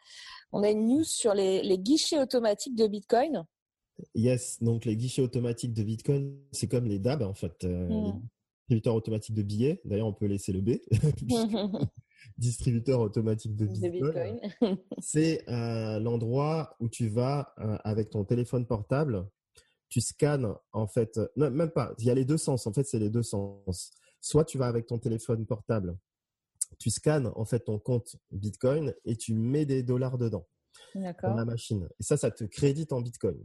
on 0.53 0.63
a 0.63 0.71
une 0.71 0.87
news 0.89 1.05
sur 1.05 1.35
les, 1.35 1.63
les 1.63 1.79
guichets 1.79 2.19
automatiques 2.19 2.75
de 2.75 2.89
Bitcoin. 2.89 3.45
Yes, 4.15 4.63
donc 4.63 4.85
les 4.85 4.97
guichets 4.97 5.23
automatiques 5.23 5.75
de 5.75 5.83
Bitcoin, 5.83 6.37
c'est 6.53 6.69
comme 6.69 6.87
les 6.87 6.99
DAB 6.99 7.23
en 7.23 7.35
fait, 7.35 7.65
mmh. 7.65 7.89
les 7.89 8.13
distributeurs 8.61 8.95
automatiques 8.95 9.35
de 9.35 9.43
billets. 9.43 9.81
D'ailleurs, 9.85 10.09
on 10.09 10.13
peut 10.13 10.27
laisser 10.27 10.53
le 10.53 10.63
B. 10.63 10.79
distributeur 12.37 13.01
automatique 13.01 13.57
de 13.57 13.67
Bitcoin. 13.67 14.41
c'est 14.99 15.49
euh, 15.49 15.99
l'endroit 15.99 16.77
où 16.81 16.89
tu 16.89 17.09
vas 17.09 17.53
euh, 17.59 17.77
avec 17.85 18.11
ton 18.11 18.25
téléphone 18.25 18.67
portable, 18.67 19.27
tu 19.89 20.01
scannes 20.01 20.55
en 20.73 20.87
fait, 20.87 21.19
non, 21.37 21.51
même 21.51 21.71
pas, 21.71 21.95
il 21.99 22.07
y 22.07 22.11
a 22.11 22.15
les 22.15 22.25
deux 22.25 22.37
sens, 22.39 22.67
en 22.67 22.73
fait 22.73 22.85
c'est 22.85 22.99
les 22.99 23.11
deux 23.11 23.23
sens. 23.23 23.91
Soit 24.21 24.45
tu 24.45 24.59
vas 24.59 24.67
avec 24.67 24.87
ton 24.87 24.99
téléphone 24.99 25.47
portable, 25.47 25.97
tu 26.79 26.91
scannes 26.91 27.31
en 27.35 27.45
fait 27.45 27.61
ton 27.61 27.79
compte 27.79 28.17
Bitcoin 28.31 28.95
et 29.05 29.17
tu 29.17 29.35
mets 29.35 29.65
des 29.65 29.83
dollars 29.83 30.19
dedans 30.19 30.47
dans 30.95 31.35
la 31.35 31.45
machine. 31.45 31.89
Et 31.99 32.03
ça, 32.03 32.17
ça 32.17 32.31
te 32.31 32.45
crédite 32.45 32.93
en 32.93 33.01
Bitcoin. 33.01 33.39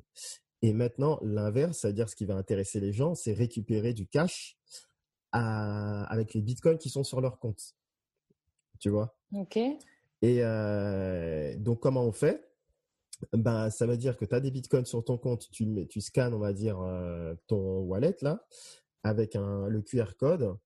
Et 0.61 0.71
maintenant, 0.71 1.19
l'inverse, 1.21 1.79
c'est-à-dire 1.79 2.09
ce 2.09 2.15
qui 2.15 2.25
va 2.25 2.35
intéresser 2.35 2.79
les 2.79 2.93
gens, 2.93 3.15
c'est 3.15 3.33
récupérer 3.33 3.93
du 3.93 4.07
cash 4.07 4.57
avec 5.33 6.33
les 6.33 6.41
bitcoins 6.41 6.77
qui 6.77 6.89
sont 6.89 7.03
sur 7.03 7.19
leur 7.19 7.39
compte 7.39 7.75
tu 8.83 8.89
vois. 8.89 9.15
Ok. 9.33 9.55
Et 9.55 10.39
euh, 10.41 11.55
donc, 11.57 11.79
comment 11.79 12.03
on 12.03 12.11
fait? 12.11 12.51
Ben, 13.31 13.69
Ça 13.69 13.85
veut 13.85 13.95
dire 13.95 14.17
que 14.17 14.25
tu 14.25 14.35
as 14.35 14.41
des 14.41 14.51
bitcoins 14.51 14.85
sur 14.85 15.01
ton 15.05 15.17
compte, 15.17 15.49
tu, 15.51 15.65
mets, 15.65 15.85
tu 15.85 16.01
scannes, 16.01 16.33
on 16.33 16.39
va 16.39 16.51
dire, 16.51 16.81
euh, 16.81 17.33
ton 17.47 17.79
wallet 17.79 18.17
là, 18.21 18.45
avec 19.03 19.37
un, 19.37 19.67
le 19.67 19.81
QR 19.81 20.17
code. 20.19 20.57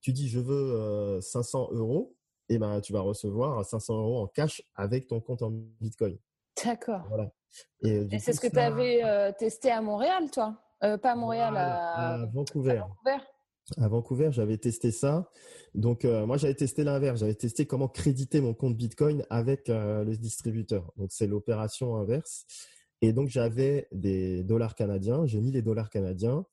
Tu 0.00 0.12
dis, 0.12 0.28
je 0.28 0.40
veux 0.40 1.20
500 1.20 1.68
euh, 1.70 1.76
euros, 1.76 2.16
et 2.48 2.58
ben, 2.58 2.80
tu 2.80 2.92
vas 2.92 3.00
recevoir 3.00 3.64
500 3.64 3.96
euros 3.96 4.18
en 4.18 4.26
cash 4.26 4.60
avec 4.74 5.06
ton 5.06 5.20
compte 5.20 5.42
en 5.42 5.50
bitcoin. 5.50 6.18
D'accord. 6.64 7.04
Voilà. 7.08 7.30
Et, 7.84 8.18
c'est 8.18 8.32
ce 8.32 8.40
que 8.40 8.48
tu 8.48 8.58
avais 8.58 9.32
testé 9.34 9.70
à 9.70 9.80
Montréal, 9.80 10.32
toi? 10.32 10.56
Pas 10.80 11.12
à 11.12 11.14
Montréal, 11.14 11.54
à... 11.56 12.26
Vancouver. 12.32 12.78
À 12.78 12.88
Vancouver. 12.88 13.24
À 13.78 13.88
Vancouver, 13.88 14.30
j'avais 14.32 14.58
testé 14.58 14.90
ça. 14.90 15.30
Donc, 15.74 16.04
euh, 16.04 16.26
moi, 16.26 16.36
j'avais 16.36 16.54
testé 16.54 16.84
l'inverse. 16.84 17.20
J'avais 17.20 17.34
testé 17.34 17.64
comment 17.64 17.88
créditer 17.88 18.40
mon 18.40 18.54
compte 18.54 18.76
Bitcoin 18.76 19.24
avec 19.30 19.68
euh, 19.68 20.04
le 20.04 20.16
distributeur. 20.16 20.92
Donc, 20.96 21.12
c'est 21.12 21.26
l'opération 21.26 21.96
inverse. 21.96 22.44
Et 23.00 23.12
donc, 23.12 23.28
j'avais 23.28 23.88
des 23.92 24.42
dollars 24.42 24.74
canadiens. 24.74 25.26
J'ai 25.26 25.40
mis 25.40 25.52
les 25.52 25.62
dollars 25.62 25.90
canadiens. 25.90 26.44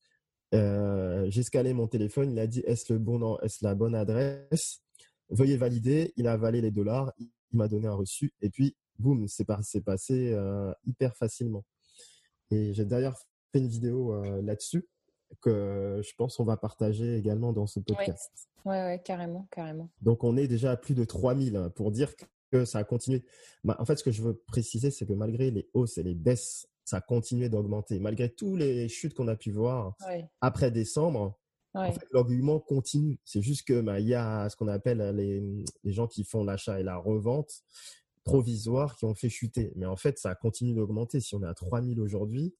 Euh, 0.53 1.25
j'ai 1.29 1.43
scalé 1.43 1.73
mon 1.73 1.87
téléphone. 1.87 2.31
Il 2.31 2.39
a 2.39 2.47
dit 2.47 2.61
est-ce 2.65 2.93
bon, 2.93 3.37
est-ce 3.39 3.63
la 3.63 3.75
bonne 3.75 3.95
adresse? 3.95 4.81
Veuillez 5.29 5.57
valider. 5.57 6.13
Il 6.15 6.27
a 6.27 6.33
avalé 6.33 6.61
les 6.61 6.71
dollars. 6.71 7.11
Il 7.17 7.29
m'a 7.53 7.67
donné 7.67 7.87
un 7.87 7.95
reçu. 7.95 8.33
Et 8.41 8.49
puis, 8.49 8.75
boum, 8.99 9.27
c'est 9.27 9.45
passé 9.45 10.37
hyper 10.85 11.15
facilement. 11.17 11.65
Et 12.51 12.73
j'ai 12.73 12.85
d'ailleurs 12.85 13.17
fait 13.51 13.59
une 13.59 13.67
vidéo 13.67 14.23
là-dessus 14.41 14.87
que 15.41 16.01
je 16.03 16.13
pense 16.15 16.37
qu'on 16.37 16.43
va 16.43 16.57
partager 16.57 17.15
également 17.15 17.53
dans 17.53 17.67
ce 17.67 17.79
podcast. 17.79 18.31
Oui, 18.65 18.75
ouais, 18.75 19.01
carrément, 19.03 19.47
carrément. 19.51 19.89
Donc, 20.01 20.23
on 20.23 20.37
est 20.37 20.47
déjà 20.47 20.71
à 20.71 20.77
plus 20.77 20.95
de 20.95 21.03
3000 21.03 21.55
hein, 21.55 21.69
pour 21.69 21.91
dire 21.91 22.13
que 22.51 22.65
ça 22.65 22.79
a 22.79 22.83
continué. 22.83 23.23
En 23.67 23.85
fait, 23.85 23.97
ce 23.97 24.03
que 24.03 24.11
je 24.11 24.21
veux 24.21 24.35
préciser, 24.47 24.91
c'est 24.91 25.05
que 25.05 25.13
malgré 25.13 25.51
les 25.51 25.69
hausses 25.73 25.97
et 25.97 26.03
les 26.03 26.15
baisses, 26.15 26.67
ça 26.83 26.97
a 26.97 27.01
continué 27.01 27.49
d'augmenter. 27.49 27.99
Malgré 27.99 28.29
tous 28.29 28.55
les 28.55 28.87
chutes 28.89 29.13
qu'on 29.13 29.27
a 29.27 29.35
pu 29.35 29.51
voir 29.51 29.95
après 30.41 30.71
décembre, 30.71 31.37
l'argument 32.11 32.59
continue. 32.59 33.19
C'est 33.23 33.41
juste 33.41 33.67
que 33.67 33.81
bah, 33.81 33.99
il 33.99 34.07
y 34.07 34.15
a 34.15 34.49
ce 34.49 34.55
qu'on 34.55 34.67
appelle 34.67 35.01
hein, 35.01 35.11
les, 35.11 35.63
les 35.83 35.91
gens 35.91 36.07
qui 36.07 36.23
font 36.23 36.43
l'achat 36.43 36.79
et 36.79 36.83
la 36.83 36.97
revente 36.97 37.63
provisoire 38.23 38.95
qui 38.95 39.05
ont 39.05 39.15
fait 39.15 39.29
chuter. 39.29 39.71
Mais 39.75 39.85
en 39.85 39.95
fait, 39.95 40.17
ça 40.17 40.35
continue 40.35 40.73
d'augmenter. 40.73 41.19
Si 41.19 41.35
on 41.35 41.43
est 41.43 41.47
à 41.47 41.53
3000 41.53 41.99
aujourd'hui, 41.99 42.53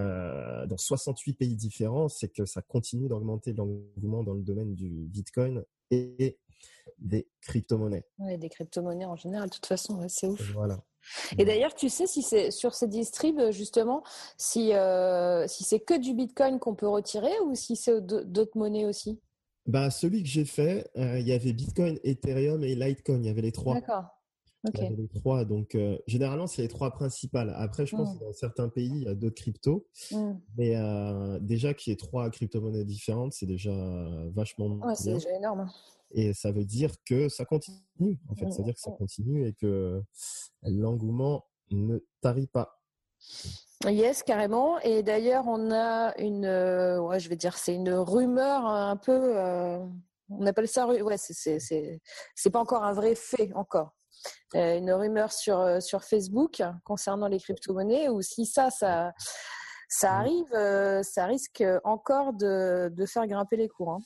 euh, 0.00 0.66
dans 0.66 0.78
68 0.78 1.34
pays 1.34 1.56
différents, 1.56 2.08
c'est 2.08 2.28
que 2.28 2.44
ça 2.44 2.62
continue 2.62 3.08
d'augmenter 3.08 3.52
l'engouement 3.52 4.22
dans 4.22 4.34
le 4.34 4.42
domaine 4.42 4.74
du 4.74 5.06
Bitcoin 5.08 5.64
et 5.90 6.38
des 6.98 7.28
crypto-monnaies. 7.40 8.04
Oui, 8.18 8.38
des 8.38 8.48
crypto-monnaies 8.48 9.04
en 9.04 9.16
général, 9.16 9.48
de 9.48 9.54
toute 9.54 9.66
façon, 9.66 10.00
c'est 10.08 10.28
ouf. 10.28 10.52
Voilà. 10.52 10.82
Et 11.36 11.44
d'ailleurs, 11.44 11.74
tu 11.74 11.88
sais 11.88 12.06
si 12.06 12.22
c'est 12.22 12.50
sur 12.50 12.74
ces 12.74 12.86
distribs 12.86 13.50
justement, 13.50 14.02
si 14.36 14.72
euh, 14.72 15.46
si 15.48 15.64
c'est 15.64 15.80
que 15.80 15.98
du 15.98 16.14
Bitcoin 16.14 16.58
qu'on 16.58 16.74
peut 16.74 16.88
retirer 16.88 17.32
ou 17.44 17.54
si 17.54 17.76
c'est 17.76 18.00
d'autres 18.00 18.56
monnaies 18.56 18.86
aussi? 18.86 19.20
Bah 19.66 19.90
celui 19.90 20.22
que 20.22 20.28
j'ai 20.28 20.44
fait, 20.44 20.90
euh, 20.96 21.18
il 21.18 21.26
y 21.26 21.32
avait 21.32 21.52
Bitcoin, 21.52 21.98
Ethereum 22.02 22.64
et 22.64 22.74
Litecoin. 22.74 23.18
Il 23.18 23.26
y 23.26 23.30
avait 23.30 23.42
les 23.42 23.52
trois. 23.52 23.74
D'accord. 23.74 24.21
Il 24.64 24.80
y 24.80 24.86
avait 24.86 24.96
les 24.96 25.08
trois. 25.08 25.44
Donc, 25.44 25.74
euh, 25.74 25.98
généralement, 26.06 26.46
c'est 26.46 26.62
les 26.62 26.68
trois 26.68 26.90
principales. 26.92 27.52
Après, 27.56 27.86
je 27.86 27.96
pense 27.96 28.14
mmh. 28.14 28.18
que 28.18 28.24
dans 28.24 28.32
certains 28.32 28.68
pays, 28.68 28.92
il 28.94 29.02
y 29.02 29.08
a 29.08 29.14
d'autres 29.14 29.40
cryptos. 29.40 29.86
Mmh. 30.10 30.32
Mais 30.56 30.76
euh, 30.76 31.38
déjà 31.40 31.74
qu'il 31.74 31.90
y 31.90 31.94
ait 31.94 31.96
trois 31.96 32.30
crypto-monnaies 32.30 32.84
différentes, 32.84 33.32
c'est 33.32 33.46
déjà 33.46 33.72
vachement 34.34 34.66
ouais, 34.66 34.94
c'est 34.94 35.14
déjà 35.14 35.34
énorme. 35.36 35.60
Hein. 35.60 35.70
Et 36.12 36.32
ça 36.32 36.52
veut 36.52 36.64
dire 36.64 36.92
que 37.04 37.28
ça 37.28 37.44
continue. 37.44 38.20
En 38.28 38.34
fait, 38.34 38.50
ça 38.50 38.58
veut 38.58 38.64
dire 38.64 38.74
que 38.74 38.80
ça 38.80 38.90
mmh. 38.90 38.96
continue 38.96 39.46
et 39.46 39.52
que 39.54 40.02
l'engouement 40.62 41.46
ne 41.70 41.98
tarit 42.20 42.46
pas. 42.46 42.78
Yes, 43.86 44.22
carrément. 44.22 44.78
Et 44.80 45.02
d'ailleurs, 45.02 45.44
on 45.48 45.72
a 45.72 46.16
une, 46.20 46.44
euh, 46.44 47.00
ouais, 47.00 47.18
je 47.18 47.28
vais 47.28 47.36
dire, 47.36 47.56
c'est 47.56 47.74
une 47.74 47.90
rumeur 47.90 48.64
un 48.66 48.96
peu 48.96 49.36
on 50.38 50.46
appelle 50.46 50.68
ça, 50.68 50.86
ouais, 50.86 51.16
c'est 51.16 52.50
pas 52.50 52.60
encore 52.60 52.84
un 52.84 52.92
vrai 52.92 53.14
fait 53.14 53.52
encore. 53.54 53.94
Une 54.54 54.92
rumeur 54.92 55.32
sur, 55.32 55.82
sur 55.82 56.04
Facebook 56.04 56.62
concernant 56.84 57.28
les 57.28 57.38
crypto-monnaies, 57.38 58.08
ou 58.08 58.22
si 58.22 58.46
ça, 58.46 58.70
ça, 58.70 59.12
ça 59.88 60.14
arrive, 60.14 60.52
ça 61.02 61.26
risque 61.26 61.64
encore 61.84 62.32
de, 62.32 62.90
de, 62.94 63.06
faire 63.06 63.26
grimper 63.26 63.56
les 63.56 63.68
cours. 63.68 63.92
Hein. 63.92 64.00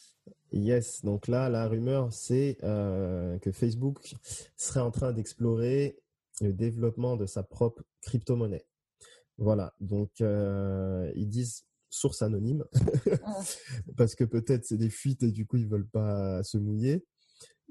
Yes, 0.53 1.05
donc 1.05 1.29
là, 1.29 1.49
la 1.49 1.67
rumeur, 1.69 2.13
c'est 2.13 2.57
que 2.61 3.53
Facebook 3.53 4.15
serait 4.57 4.81
en 4.81 4.91
train 4.91 5.13
d'explorer 5.13 5.99
le 6.41 6.53
développement 6.53 7.17
de 7.17 7.27
sa 7.27 7.43
propre 7.43 7.83
crypto-monnaie. 8.03 8.67
Voilà, 9.39 9.75
donc 9.81 10.11
ils 10.21 11.29
disent 11.29 11.67
source 11.91 12.23
anonyme 12.23 12.65
parce 13.97 14.15
que 14.15 14.25
peut-être 14.25 14.65
c'est 14.65 14.77
des 14.77 14.91
fuites 14.91 15.23
et 15.23 15.33
du 15.33 15.47
coup 15.47 15.57
ils 15.57 15.69
veulent 15.69 15.89
pas 15.89 16.43
se 16.43 16.59
mouiller. 16.59 17.05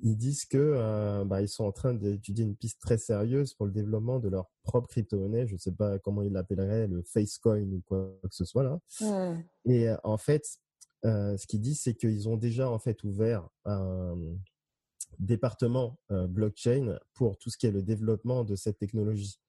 Ils 0.01 0.17
disent 0.17 0.45
que 0.45 1.23
bah, 1.23 1.41
ils 1.41 1.47
sont 1.47 1.63
en 1.63 1.71
train 1.71 1.93
d'étudier 1.93 2.43
une 2.43 2.55
piste 2.55 2.81
très 2.81 2.97
sérieuse 2.97 3.53
pour 3.53 3.65
le 3.65 3.71
développement 3.71 4.19
de 4.19 4.29
leur 4.29 4.49
propre 4.63 4.87
crypto-monnaie. 4.89 5.47
Je 5.47 5.53
ne 5.53 5.57
sais 5.57 5.71
pas 5.71 5.99
comment 5.99 6.21
ils 6.21 6.33
l'appelleraient, 6.33 6.87
le 6.87 7.01
Facecoin 7.01 7.71
ou 7.71 7.81
quoi 7.85 8.13
que 8.23 8.35
ce 8.35 8.45
soit 8.45 8.63
là. 8.63 8.79
Et 9.65 9.87
en 10.03 10.17
fait, 10.17 10.59
ce 11.03 11.47
qu'ils 11.47 11.61
disent, 11.61 11.81
c'est 11.81 11.95
qu'ils 11.95 12.27
ont 12.27 12.37
déjà 12.37 12.69
en 12.69 12.77
fait 12.77 13.03
ouvert 13.03 13.47
un 13.63 14.17
département 15.17 15.97
blockchain 16.09 16.99
pour 17.13 17.37
tout 17.37 17.49
ce 17.49 17.57
qui 17.57 17.67
est 17.67 17.71
le 17.71 17.81
développement 17.81 18.43
de 18.43 18.55
cette 18.55 18.77
technologie. 18.77 19.39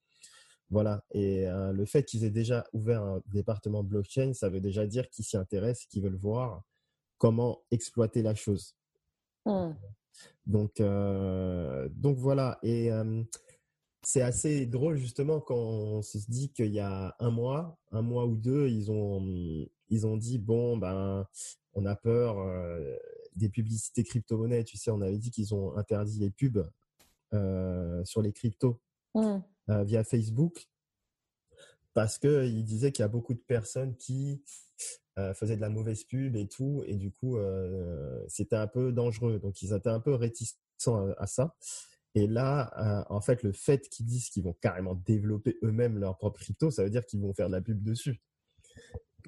Voilà. 0.69 1.03
Et 1.11 1.45
le 1.45 1.85
fait 1.85 2.03
qu'ils 2.03 2.23
aient 2.23 2.29
déjà 2.29 2.65
ouvert 2.71 3.03
un 3.03 3.21
département 3.27 3.83
blockchain, 3.83 4.33
ça 4.33 4.47
veut 4.47 4.61
déjà 4.61 4.87
dire 4.87 5.09
qu'ils 5.09 5.25
s'y 5.25 5.35
intéressent, 5.35 5.87
qu'ils 5.87 6.03
veulent 6.03 6.15
voir 6.15 6.63
comment 7.17 7.63
exploiter 7.69 8.21
la 8.21 8.33
chose. 8.33 8.75
Mmh. 9.45 9.71
Donc, 10.45 10.81
donc 10.81 12.17
voilà. 12.17 12.59
Et 12.63 12.89
c'est 14.03 14.21
assez 14.21 14.65
drôle 14.65 14.97
justement 14.97 15.41
quand 15.41 15.57
on 15.57 16.01
se 16.01 16.17
dit 16.29 16.49
qu'il 16.51 16.71
y 16.71 16.79
a 16.79 17.15
un 17.19 17.31
mois, 17.31 17.77
un 17.91 18.01
mois 18.01 18.25
ou 18.25 18.35
deux, 18.35 18.69
ils 18.69 18.91
ont 18.91 19.21
ils 19.89 20.07
ont 20.07 20.17
dit 20.17 20.37
bon 20.37 20.77
ben 20.77 21.27
on 21.73 21.85
a 21.85 21.95
peur 21.95 22.37
des 23.35 23.49
publicités 23.49 24.03
crypto-monnaies. 24.03 24.63
Tu 24.63 24.77
sais, 24.77 24.91
on 24.91 25.01
avait 25.01 25.17
dit 25.17 25.31
qu'ils 25.31 25.53
ont 25.53 25.75
interdit 25.77 26.19
les 26.19 26.31
pubs 26.31 26.69
sur 28.05 28.21
les 28.21 28.31
cryptos. 28.31 28.79
Mmh. 29.15 29.39
Euh, 29.69 29.83
via 29.83 30.05
Facebook 30.05 30.69
parce 31.93 32.17
qu'il 32.19 32.63
disait 32.63 32.93
qu'il 32.93 33.03
y 33.03 33.05
a 33.05 33.09
beaucoup 33.09 33.33
de 33.33 33.39
personnes 33.39 33.97
qui 33.97 34.41
euh, 35.17 35.33
faisaient 35.33 35.55
de 35.55 35.61
la 35.61 35.69
mauvaise 35.69 36.03
pub 36.03 36.35
et 36.35 36.47
tout, 36.47 36.83
et 36.85 36.95
du 36.95 37.11
coup, 37.11 37.37
euh, 37.37 38.23
c'était 38.27 38.55
un 38.55 38.67
peu 38.67 38.91
dangereux. 38.91 39.39
Donc, 39.39 39.61
ils 39.61 39.73
étaient 39.73 39.89
un 39.89 39.99
peu 39.99 40.13
réticents 40.13 41.09
à, 41.17 41.27
ça. 41.27 41.55
Et 42.15 42.27
là, 42.27 43.05
en 43.09 43.21
fait, 43.21 43.43
le 43.43 43.51
fait 43.51 43.89
qu'ils 43.89 44.05
disent 44.05 44.29
qu'ils 44.29 44.43
vont 44.43 44.55
carrément 44.61 44.95
développer 44.95 45.57
eux-mêmes 45.63 45.99
leur 45.99 46.17
propre 46.17 46.39
crypto, 46.39 46.71
ça 46.71 46.83
veut 46.83 46.89
dire 46.89 47.05
qu'ils 47.05 47.21
vont 47.21 47.33
faire 47.33 47.47
de 47.47 47.53
la 47.53 47.61
pub 47.61 47.83
dessus. 47.83 48.21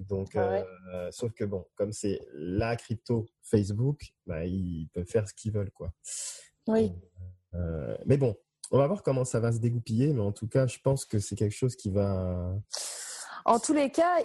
Donc, 0.07 0.35
ah 0.35 0.63
sauf 1.11 1.33
que 1.33 1.43
bon, 1.43 1.65
comme 1.75 1.91
c'est 1.91 2.19
la 2.33 2.75
crypto 2.75 3.27
Facebook, 3.43 4.13
bah, 4.25 4.45
ils 4.45 4.89
peuvent 4.93 5.05
faire 5.05 5.27
ce 5.27 5.33
qu'ils 5.33 5.51
veulent, 5.51 5.71
quoi. 5.71 5.93
Oui. 6.67 6.91
mais 8.05 8.17
bon, 8.17 8.35
on 8.71 8.77
va 8.77 8.87
voir 8.87 9.01
comment 9.01 9.25
ça 9.25 9.39
va 9.39 9.51
se 9.51 9.59
dégoupiller, 9.59 10.13
mais 10.13 10.21
en 10.21 10.31
tout 10.31 10.47
cas, 10.47 10.67
je 10.67 10.77
pense 10.79 11.05
que 11.05 11.19
c'est 11.19 11.35
quelque 11.35 11.55
chose 11.55 11.75
qui 11.75 11.89
va. 11.89 12.55
En 13.45 13.59
tous 13.59 13.73
les 13.73 13.89
cas, 13.89 14.17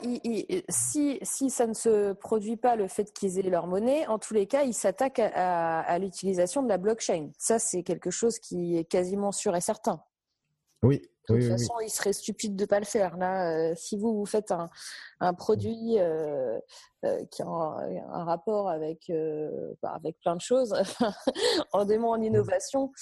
si, 0.68 1.20
ça 1.50 1.66
ne 1.66 1.74
se 1.74 2.12
produit 2.12 2.56
pas, 2.56 2.76
le 2.76 2.88
fait 2.88 3.12
qu'ils 3.12 3.38
aient 3.38 3.42
leur 3.42 3.66
monnaie, 3.66 4.06
en 4.06 4.18
tous 4.18 4.34
les 4.34 4.46
cas, 4.46 4.62
ils 4.62 4.74
s'attaquent 4.74 5.20
à 5.20 5.98
l'utilisation 5.98 6.62
de 6.62 6.68
la 6.68 6.78
blockchain. 6.78 7.30
Ça, 7.38 7.58
c'est 7.58 7.82
quelque 7.82 8.10
chose 8.10 8.38
qui 8.38 8.76
est 8.76 8.84
quasiment 8.84 9.32
sûr 9.32 9.54
et 9.56 9.60
certain. 9.60 10.02
Oui, 10.82 11.02
de 11.28 11.40
toute 11.40 11.48
façon, 11.48 11.74
il 11.82 11.88
serait 11.88 12.12
stupide 12.12 12.54
de 12.54 12.64
ne 12.64 12.66
pas 12.66 12.78
le 12.78 12.84
faire. 12.84 13.16
Là, 13.16 13.50
euh, 13.50 13.74
si 13.76 13.96
vous, 13.96 14.14
vous 14.14 14.26
faites 14.26 14.52
un, 15.20 15.34
produit 15.34 15.98
euh, 15.98 16.58
euh, 17.04 17.24
qui 17.30 17.42
a 17.42 17.46
un, 17.46 18.24
rapport 18.24 18.68
avec, 18.68 19.10
bah, 19.82 19.92
avec 19.94 20.18
plein 20.20 20.36
de 20.36 20.40
choses, 20.40 20.74
en 21.72 21.84
démon 21.86 22.10
en 22.10 22.20
innovation, 22.20 22.92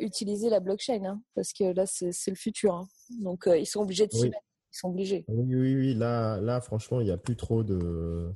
utilisez 0.00 0.50
la 0.50 0.60
blockchain, 0.60 1.04
hein, 1.04 1.22
parce 1.34 1.52
que 1.52 1.64
là, 1.72 1.86
c'est 1.86 2.10
le 2.26 2.34
futur. 2.34 2.74
Hein. 2.74 2.88
Donc, 3.20 3.44
ils 3.46 3.66
sont 3.66 3.82
obligés 3.82 4.06
de 4.06 4.12
s'y 4.12 4.30
mettre. 4.30 4.49
Ils 4.72 4.76
sont 4.76 4.88
obligés. 4.88 5.24
Oui, 5.28 5.54
oui, 5.54 5.74
oui. 5.74 5.94
Là, 5.94 6.40
là 6.40 6.60
franchement, 6.60 7.00
il 7.00 7.06
n'y 7.06 7.10
a 7.10 7.18
plus 7.18 7.36
trop 7.36 7.64
de. 7.64 8.32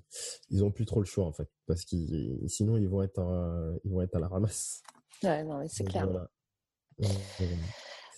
Ils 0.51 0.61
n'ont 0.61 0.71
plus 0.71 0.85
trop 0.85 1.01
le 1.01 1.07
choix, 1.07 1.25
en 1.25 1.33
fait. 1.33 1.49
Parce 1.67 1.85
que 1.85 1.97
sinon, 2.49 2.77
ils 2.77 2.89
vont, 2.89 3.03
être 3.03 3.21
ils 3.85 3.93
vont 3.93 4.03
être 4.03 4.17
à 4.17 4.21
la 4.21 4.29
ramasse. 4.29 4.83
Ouais, 5.23 5.45
non, 5.45 5.63
c'est 5.69 5.85
clair. 5.85 6.09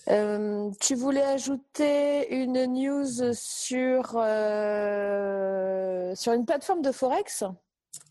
Euh, 0.09 0.71
tu 0.79 0.95
voulais 0.95 1.23
ajouter 1.23 2.33
une 2.33 2.65
news 2.67 3.33
sur, 3.33 4.15
euh, 4.15 6.15
sur 6.15 6.31
une 6.31 6.45
plateforme 6.45 6.81
de 6.81 6.93
Forex? 6.93 7.43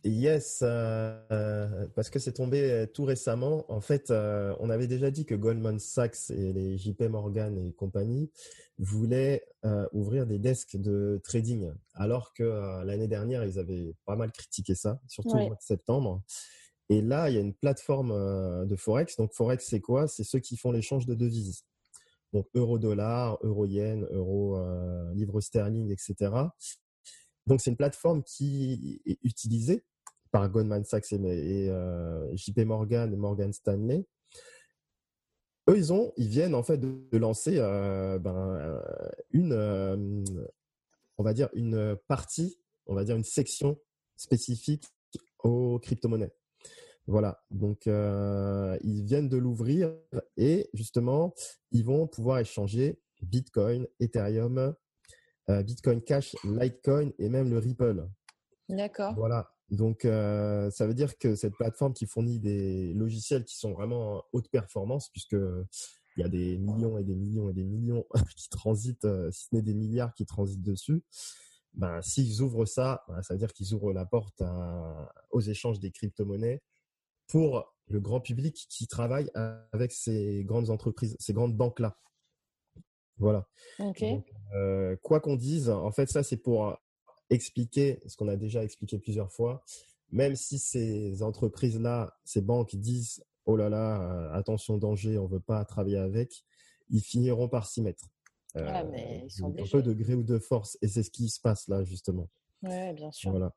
Yes, 0.04 0.60
euh, 0.62 1.86
parce 1.96 2.10
que 2.10 2.18
c'est 2.18 2.32
tombé 2.32 2.86
tout 2.94 3.04
récemment. 3.04 3.64
En 3.68 3.80
fait, 3.80 4.10
on 4.10 4.70
avait 4.70 4.86
déjà 4.86 5.10
dit 5.10 5.26
que 5.26 5.34
Goldman 5.34 5.78
Sachs 5.80 6.30
et 6.30 6.52
les 6.52 6.78
JP 6.78 7.02
Morgan 7.10 7.58
et 7.58 7.72
compagnie 7.72 8.30
voulaient 8.78 9.44
ouvrir 9.92 10.26
des 10.26 10.38
desks 10.38 10.76
de 10.76 11.20
trading, 11.24 11.72
alors 11.94 12.32
que 12.34 12.84
l'année 12.84 13.08
dernière, 13.08 13.44
ils 13.44 13.58
avaient 13.58 13.94
pas 14.04 14.14
mal 14.14 14.30
critiqué 14.30 14.76
ça, 14.76 15.00
surtout 15.08 15.36
au 15.36 15.46
mois 15.46 15.56
de 15.56 15.62
septembre. 15.62 16.22
Et 16.88 17.02
là, 17.02 17.28
il 17.28 17.34
y 17.34 17.38
a 17.38 17.40
une 17.40 17.54
plateforme 17.54 18.64
de 18.64 18.76
Forex. 18.76 19.16
Donc, 19.16 19.32
Forex, 19.34 19.66
c'est 19.66 19.80
quoi? 19.80 20.06
C'est 20.06 20.22
ceux 20.22 20.38
qui 20.38 20.56
font 20.56 20.70
l'échange 20.70 21.06
de 21.06 21.16
devises 21.16 21.64
donc 22.32 22.46
euro-dollar, 22.54 23.38
euro-yen, 23.42 24.06
euro, 24.10 24.56
euh, 24.56 25.12
livre 25.14 25.40
sterling, 25.40 25.90
etc. 25.90 26.32
Donc 27.46 27.60
c'est 27.60 27.70
une 27.70 27.76
plateforme 27.76 28.22
qui 28.22 29.00
est 29.06 29.18
utilisée 29.22 29.84
par 30.32 30.48
Goldman 30.50 30.84
Sachs 30.84 31.12
et, 31.12 31.68
euh, 31.70 32.36
JP 32.36 32.60
Morgan 32.60 33.12
et 33.12 33.16
Morgan 33.16 33.52
Stanley. 33.52 34.04
Eux, 35.68 35.76
ils 35.76 35.92
ont, 35.92 36.12
ils 36.16 36.28
viennent 36.28 36.54
en 36.54 36.62
fait 36.62 36.78
de, 36.78 37.16
lancer 37.18 37.58
euh, 37.58 38.18
ben, 38.18 38.80
une, 39.30 40.24
on 41.18 41.22
va 41.22 41.32
dire 41.32 41.48
une 41.54 41.96
partie, 42.08 42.58
on 42.86 42.94
va 42.94 43.04
dire 43.04 43.16
une 43.16 43.24
section 43.24 43.78
spécifique 44.16 44.84
aux 45.42 45.78
crypto-monnaies. 45.80 46.32
Voilà, 47.08 47.40
donc 47.52 47.86
euh, 47.86 48.76
ils 48.82 49.04
viennent 49.04 49.28
de 49.28 49.36
l'ouvrir 49.36 49.94
et 50.36 50.68
justement, 50.74 51.34
ils 51.70 51.84
vont 51.84 52.08
pouvoir 52.08 52.40
échanger 52.40 52.98
Bitcoin, 53.22 53.86
Ethereum, 54.00 54.58
euh, 54.58 54.72
Bitcoin 55.48 56.02
Cash, 56.02 56.34
Litecoin 56.44 57.10
et 57.18 57.28
même 57.28 57.50
le 57.50 57.58
Ripple. 57.58 58.08
D'accord. 58.68 59.14
Voilà, 59.14 59.48
donc 59.70 60.04
euh, 60.04 60.70
ça 60.70 60.86
veut 60.86 60.94
dire 60.94 61.18
que 61.18 61.34
cette 61.34 61.54
plateforme 61.54 61.92
qui 61.92 62.06
fournit 62.06 62.38
des 62.38 62.92
logiciels 62.94 63.44
qui 63.44 63.56
sont 63.56 63.72
vraiment 63.72 64.24
haute 64.32 64.48
performance, 64.48 65.08
puisque 65.10 65.36
il 66.16 66.20
y 66.20 66.22
a 66.22 66.28
des 66.28 66.56
millions 66.58 66.98
et 66.98 67.04
des 67.04 67.16
millions 67.16 67.50
et 67.50 67.52
des 67.52 67.64
millions 67.64 68.04
qui 68.36 68.48
transitent, 68.48 69.06
si 69.30 69.46
ce 69.46 69.54
n'est 69.54 69.62
des 69.62 69.74
milliards 69.74 70.14
qui 70.14 70.24
transitent 70.24 70.62
dessus. 70.62 71.04
Ben, 71.74 72.00
s'ils 72.00 72.40
ouvrent 72.40 72.64
ça, 72.64 73.04
ben, 73.08 73.22
ça 73.22 73.34
veut 73.34 73.38
dire 73.38 73.52
qu'ils 73.52 73.74
ouvrent 73.74 73.92
la 73.92 74.06
porte 74.06 74.42
aux 75.30 75.40
échanges 75.40 75.78
des 75.78 75.90
crypto-monnaies 75.90 76.62
pour 77.26 77.74
le 77.88 78.00
grand 78.00 78.20
public 78.20 78.66
qui 78.70 78.86
travaille 78.86 79.30
avec 79.72 79.92
ces 79.92 80.44
grandes 80.44 80.70
entreprises, 80.70 81.16
ces 81.18 81.32
grandes 81.32 81.56
banques-là. 81.56 81.98
Voilà. 83.18 83.46
Euh, 84.54 84.96
quoi 85.02 85.20
qu'on 85.20 85.36
dise, 85.36 85.70
en 85.70 85.90
fait, 85.90 86.08
ça, 86.08 86.22
c'est 86.22 86.36
pour 86.36 86.76
expliquer 87.30 88.00
ce 88.06 88.16
qu'on 88.16 88.28
a 88.28 88.36
déjà 88.36 88.62
expliqué 88.62 88.98
plusieurs 88.98 89.32
fois. 89.32 89.64
Même 90.12 90.36
si 90.36 90.58
ces 90.58 91.22
entreprises-là, 91.22 92.16
ces 92.24 92.40
banques 92.40 92.76
disent 92.76 93.24
Oh 93.46 93.56
là 93.56 93.68
là, 93.68 94.02
euh, 94.02 94.32
attention, 94.32 94.76
danger, 94.76 95.18
on 95.18 95.24
ne 95.24 95.32
veut 95.34 95.40
pas 95.40 95.64
travailler 95.64 95.98
avec, 95.98 96.44
ils 96.90 97.00
finiront 97.00 97.48
par 97.48 97.66
s'y 97.66 97.80
mettre. 97.82 98.08
ah, 98.54 98.84
mais 98.84 99.22
ils 99.24 99.30
sont 99.30 99.46
un 99.46 99.66
peu 99.70 99.82
de 99.82 99.92
gré 99.92 100.14
ou 100.14 100.22
de 100.22 100.38
force. 100.38 100.78
Et 100.82 100.88
c'est 100.88 101.02
ce 101.02 101.10
qui 101.10 101.28
se 101.28 101.40
passe 101.40 101.68
là, 101.68 101.84
justement. 101.84 102.28
Oui, 102.62 102.92
bien 102.94 103.10
sûr. 103.12 103.30
Voilà. 103.30 103.52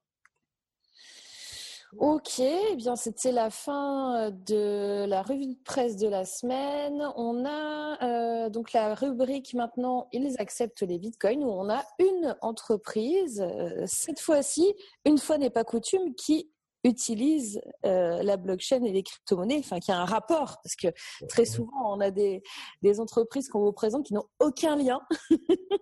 Ok, 1.98 2.40
eh 2.40 2.76
bien 2.76 2.96
c'était 2.96 3.32
la 3.32 3.50
fin 3.50 4.16
euh, 4.16 4.32
de 4.32 5.06
la 5.08 5.24
revue 5.24 5.48
de 5.48 5.58
presse 5.66 5.98
de 5.98 6.08
la 6.08 6.24
semaine. 6.24 7.02
On 7.16 7.46
a 7.46 7.98
euh, 8.04 8.50
donc 8.50 8.74
la 8.74 8.94
rubrique 8.94 9.56
maintenant 9.56 10.08
ils 10.12 10.40
acceptent 10.40 10.84
les 10.84 11.00
bitcoins 11.00 11.44
où 11.44 11.50
on 11.50 11.68
a 11.68 11.84
une 11.98 12.38
entreprise 12.42 13.42
euh, 13.42 13.86
cette 13.88 14.20
fois-ci, 14.20 14.76
une 15.04 15.18
fois 15.18 15.40
n'est 15.40 15.50
pas 15.50 15.64
coutume, 15.64 16.14
qui 16.14 16.52
utilise 16.84 17.62
la 17.84 18.38
blockchain 18.38 18.84
et 18.84 18.92
les 18.92 19.04
crypto-monnaies, 19.04 19.60
enfin 19.60 19.80
qui 19.80 19.92
a 19.92 20.00
un 20.00 20.06
rapport, 20.06 20.60
parce 20.64 20.76
que 20.76 20.88
très 21.28 21.46
souvent 21.46 21.96
on 21.96 22.00
a 22.00 22.12
des, 22.12 22.42
des 22.82 23.00
entreprises 23.00 23.50
qu'on 23.50 23.62
vous 23.62 23.74
présente 23.74 24.06
qui 24.06 24.14
n'ont 24.14 24.28
aucun 24.40 24.76
lien. 24.76 25.00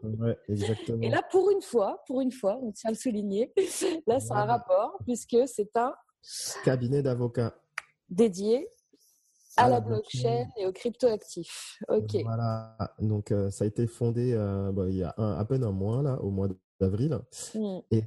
ouais, 0.04 0.38
exactement. 0.48 1.02
Et 1.02 1.10
là, 1.10 1.22
pour 1.30 1.52
une 1.52 1.62
fois, 1.62 2.04
pour 2.08 2.22
une 2.22 2.32
fois, 2.32 2.58
on 2.62 2.72
tient 2.72 2.90
à 2.90 2.92
le 2.92 2.98
souligner, 2.98 3.54
là 4.08 4.20
c'est 4.20 4.34
un 4.34 4.46
rapport, 4.46 4.98
puisque 5.06 5.38
c'est 5.46 5.76
un 5.76 5.94
cabinet 6.64 7.02
d'avocats. 7.02 7.56
dédié 8.10 8.70
à, 9.56 9.70
la, 9.70 9.80
blockchain, 9.80 10.46
et 10.58 10.68
aux 10.68 10.72
cryptoactifs. 10.72 11.80
Ok. 11.88 12.16
Voilà. 12.24 12.78
Donc 13.00 13.34
ça 13.50 13.64
a 13.64 13.68
été 13.68 13.88
fondé 13.88 14.30
il 14.90 14.96
y 14.96 15.04
a 15.04 15.14
à 15.18 15.46
peine 15.46 15.64
un 15.64 15.72
mois 15.72 16.04
là, 16.04 16.22
au 16.22 16.30
mois 16.30 16.48
d'avril, 16.80 17.20
mmh. 17.56 17.80
et 17.92 18.04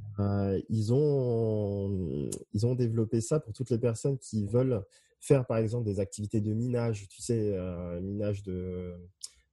ils 0.68 0.92
ont 0.92 2.30
ils 2.52 2.66
ont 2.66 2.74
développé 2.74 3.20
ça 3.20 3.40
pour 3.40 3.52
toutes 3.52 3.70
les 3.70 3.78
personnes 3.78 4.18
qui 4.18 4.46
veulent 4.46 4.84
faire 5.20 5.46
par 5.46 5.58
exemple 5.58 5.84
des 5.84 6.00
activités 6.00 6.40
de 6.40 6.52
minage, 6.52 7.08
tu 7.08 7.20
sais, 7.20 7.56
minage 8.00 8.42
de 8.42 8.94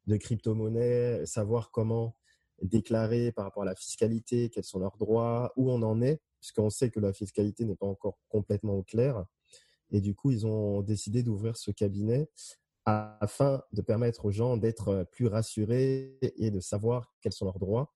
de 0.07 0.17
crypto-monnaies, 0.17 1.25
savoir 1.25 1.71
comment 1.71 2.15
déclarer 2.61 3.31
par 3.31 3.45
rapport 3.45 3.63
à 3.63 3.65
la 3.65 3.75
fiscalité, 3.75 4.49
quels 4.49 4.63
sont 4.63 4.79
leurs 4.79 4.97
droits, 4.97 5.53
où 5.57 5.71
on 5.71 5.81
en 5.83 6.01
est, 6.01 6.21
puisqu'on 6.39 6.69
sait 6.69 6.89
que 6.89 6.99
la 6.99 7.13
fiscalité 7.13 7.65
n'est 7.65 7.75
pas 7.75 7.85
encore 7.85 8.17
complètement 8.29 8.75
au 8.75 8.83
clair. 8.83 9.25
Et 9.91 10.01
du 10.01 10.15
coup, 10.15 10.31
ils 10.31 10.45
ont 10.45 10.81
décidé 10.81 11.23
d'ouvrir 11.23 11.55
ce 11.55 11.71
cabinet 11.71 12.29
afin 12.85 13.61
de 13.73 13.81
permettre 13.81 14.25
aux 14.25 14.31
gens 14.31 14.55
d'être 14.57 15.05
plus 15.11 15.27
rassurés 15.27 16.17
et 16.21 16.51
de 16.51 16.59
savoir 16.61 17.13
quels 17.21 17.33
sont 17.33 17.45
leurs 17.45 17.59
droits. 17.59 17.93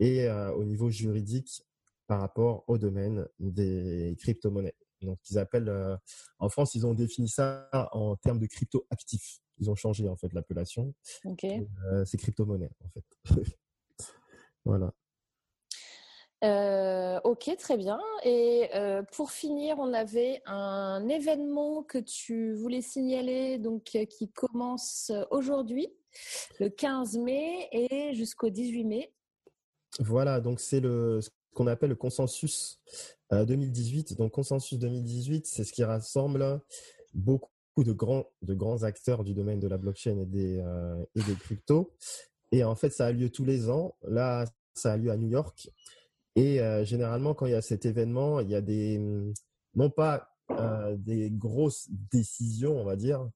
Et 0.00 0.28
euh, 0.28 0.52
au 0.52 0.64
niveau 0.64 0.90
juridique, 0.90 1.62
par 2.08 2.20
rapport 2.20 2.64
au 2.66 2.78
domaine 2.78 3.28
des 3.38 4.16
crypto-monnaies. 4.18 4.74
Donc, 5.02 5.18
ils 5.30 5.38
appellent, 5.38 5.68
euh, 5.68 5.96
en 6.40 6.48
France, 6.48 6.74
ils 6.74 6.86
ont 6.86 6.94
défini 6.94 7.28
ça 7.28 7.68
en 7.92 8.16
termes 8.16 8.40
de 8.40 8.46
crypto-actifs. 8.46 9.38
Ils 9.58 9.70
ont 9.70 9.76
changé, 9.76 10.08
en 10.08 10.16
fait, 10.16 10.32
l'appellation. 10.32 10.94
Euh, 11.26 12.04
c'est 12.04 12.16
crypto-monnaie, 12.16 12.70
en 12.84 12.88
fait. 12.88 13.04
voilà. 14.64 14.92
Euh, 16.44 17.20
ok, 17.24 17.56
très 17.58 17.76
bien. 17.76 18.00
Et 18.24 18.70
pour 19.12 19.30
finir, 19.30 19.76
on 19.78 19.92
avait 19.92 20.40
un 20.46 21.06
événement 21.08 21.82
que 21.82 21.98
tu 21.98 22.54
voulais 22.54 22.80
signaler, 22.80 23.58
donc 23.58 23.82
qui 23.82 24.30
commence 24.30 25.12
aujourd'hui, 25.30 25.88
le 26.58 26.68
15 26.70 27.18
mai 27.18 27.68
et 27.72 28.14
jusqu'au 28.14 28.50
18 28.50 28.84
mai. 28.84 29.12
Voilà, 30.00 30.40
donc 30.40 30.60
c'est 30.60 30.80
le 30.80 31.20
ce 31.20 31.30
qu'on 31.54 31.66
appelle 31.66 31.90
le 31.90 31.96
consensus 31.96 32.80
2018. 33.30 34.16
Donc 34.16 34.32
consensus 34.32 34.78
2018, 34.78 35.46
c'est 35.46 35.64
ce 35.64 35.72
qui 35.72 35.84
rassemble 35.84 36.60
beaucoup 37.14 37.48
de 37.78 37.92
grands 37.92 38.26
de 38.42 38.54
grands 38.54 38.82
acteurs 38.82 39.24
du 39.24 39.34
domaine 39.34 39.60
de 39.60 39.68
la 39.68 39.78
blockchain 39.78 40.18
et 40.18 40.26
des 40.26 40.64
et 41.14 41.22
des 41.22 41.34
cryptos. 41.34 41.92
Et 42.52 42.64
en 42.64 42.74
fait, 42.74 42.90
ça 42.90 43.06
a 43.06 43.12
lieu 43.12 43.30
tous 43.30 43.44
les 43.44 43.70
ans. 43.70 43.96
Là, 44.06 44.46
ça 44.74 44.92
a 44.92 44.96
lieu 44.96 45.10
à 45.10 45.16
New 45.16 45.28
York. 45.28 45.70
Et 46.36 46.60
euh, 46.60 46.84
généralement, 46.84 47.34
quand 47.34 47.46
il 47.46 47.52
y 47.52 47.56
a 47.56 47.62
cet 47.62 47.84
événement, 47.84 48.40
il 48.40 48.48
y 48.48 48.54
a 48.54 48.60
des, 48.60 49.00
non 49.74 49.90
pas 49.90 50.36
euh, 50.52 50.96
des 50.96 51.30
grosses 51.30 51.88
décisions, 51.90 52.80
on 52.80 52.84
va 52.84 52.96
dire, 52.96 53.28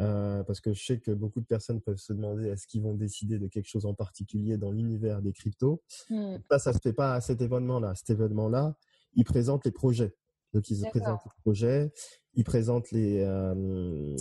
euh, 0.00 0.42
parce 0.44 0.60
que 0.60 0.72
je 0.72 0.84
sais 0.84 0.98
que 0.98 1.10
beaucoup 1.10 1.40
de 1.40 1.46
personnes 1.46 1.80
peuvent 1.80 1.98
se 1.98 2.12
demander 2.12 2.48
est-ce 2.48 2.66
qu'ils 2.66 2.82
vont 2.82 2.94
décider 2.94 3.38
de 3.38 3.46
quelque 3.48 3.68
chose 3.68 3.86
en 3.86 3.94
particulier 3.94 4.56
dans 4.58 4.70
l'univers 4.70 5.22
des 5.22 5.32
cryptos? 5.32 5.82
Mmh. 6.10 6.36
Ça, 6.50 6.58
ça 6.58 6.72
se 6.72 6.78
fait 6.78 6.92
pas 6.92 7.14
à 7.14 7.20
cet 7.20 7.40
événement-là. 7.40 7.94
Cet 7.94 8.10
événement-là, 8.10 8.76
ils 9.14 9.24
présentent 9.24 9.64
les 9.64 9.72
projets. 9.72 10.14
Donc, 10.52 10.70
ils 10.70 10.88
présentent 10.88 11.24
les 11.24 11.42
projets, 11.42 11.92
ils 12.34 12.44
présentent 12.44 12.90
les. 12.90 13.20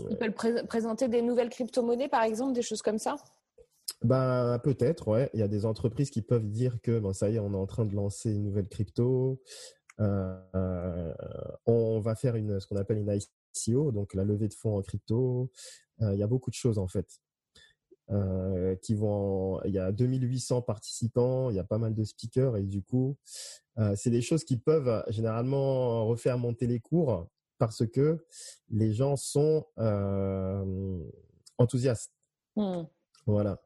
Ils 0.09 0.17
peuvent 0.17 0.65
présenter 0.67 1.07
des 1.07 1.21
nouvelles 1.21 1.49
crypto-monnaies, 1.49 2.09
par 2.09 2.23
exemple, 2.23 2.53
des 2.53 2.61
choses 2.61 2.81
comme 2.81 2.97
ça? 2.97 3.15
Ben, 4.03 4.59
peut-être, 4.63 5.07
ouais. 5.07 5.29
Il 5.33 5.39
y 5.39 5.43
a 5.43 5.47
des 5.47 5.65
entreprises 5.65 6.09
qui 6.09 6.21
peuvent 6.21 6.49
dire 6.49 6.81
que 6.81 6.99
bon, 6.99 7.13
ça 7.13 7.29
y 7.29 7.35
est, 7.35 7.39
on 7.39 7.53
est 7.53 7.57
en 7.57 7.67
train 7.67 7.85
de 7.85 7.95
lancer 7.95 8.31
une 8.31 8.43
nouvelle 8.43 8.67
crypto. 8.67 9.41
Euh, 9.99 11.13
on 11.65 11.99
va 11.99 12.15
faire 12.15 12.35
une, 12.35 12.59
ce 12.59 12.67
qu'on 12.67 12.75
appelle 12.75 12.97
une 12.97 13.09
ICO, 13.55 13.91
donc 13.91 14.13
la 14.13 14.23
levée 14.23 14.47
de 14.47 14.53
fonds 14.53 14.77
en 14.77 14.81
crypto. 14.81 15.51
Euh, 16.01 16.13
il 16.13 16.19
y 16.19 16.23
a 16.23 16.27
beaucoup 16.27 16.49
de 16.49 16.55
choses 16.55 16.77
en 16.77 16.87
fait. 16.87 17.07
Euh, 18.11 18.75
qui 18.83 18.93
vont, 18.93 19.59
il 19.63 19.71
y 19.71 19.79
a 19.79 19.91
2800 19.91 20.61
participants, 20.61 21.49
il 21.49 21.55
y 21.55 21.59
a 21.59 21.63
pas 21.63 21.79
mal 21.79 21.95
de 21.95 22.03
speakers 22.03 22.55
et 22.57 22.63
du 22.63 22.83
coup, 22.83 23.17
c'est 23.95 24.11
des 24.11 24.21
choses 24.21 24.43
qui 24.45 24.57
peuvent 24.57 25.03
généralement 25.09 26.05
refaire 26.05 26.37
monter 26.37 26.67
les 26.67 26.79
cours 26.79 27.27
parce 27.57 27.85
que 27.87 28.23
les 28.69 28.93
gens 28.93 29.15
sont 29.15 29.65
enthousiastes. 31.57 32.13
Mmh. 32.55 32.83
Voilà. 33.25 33.59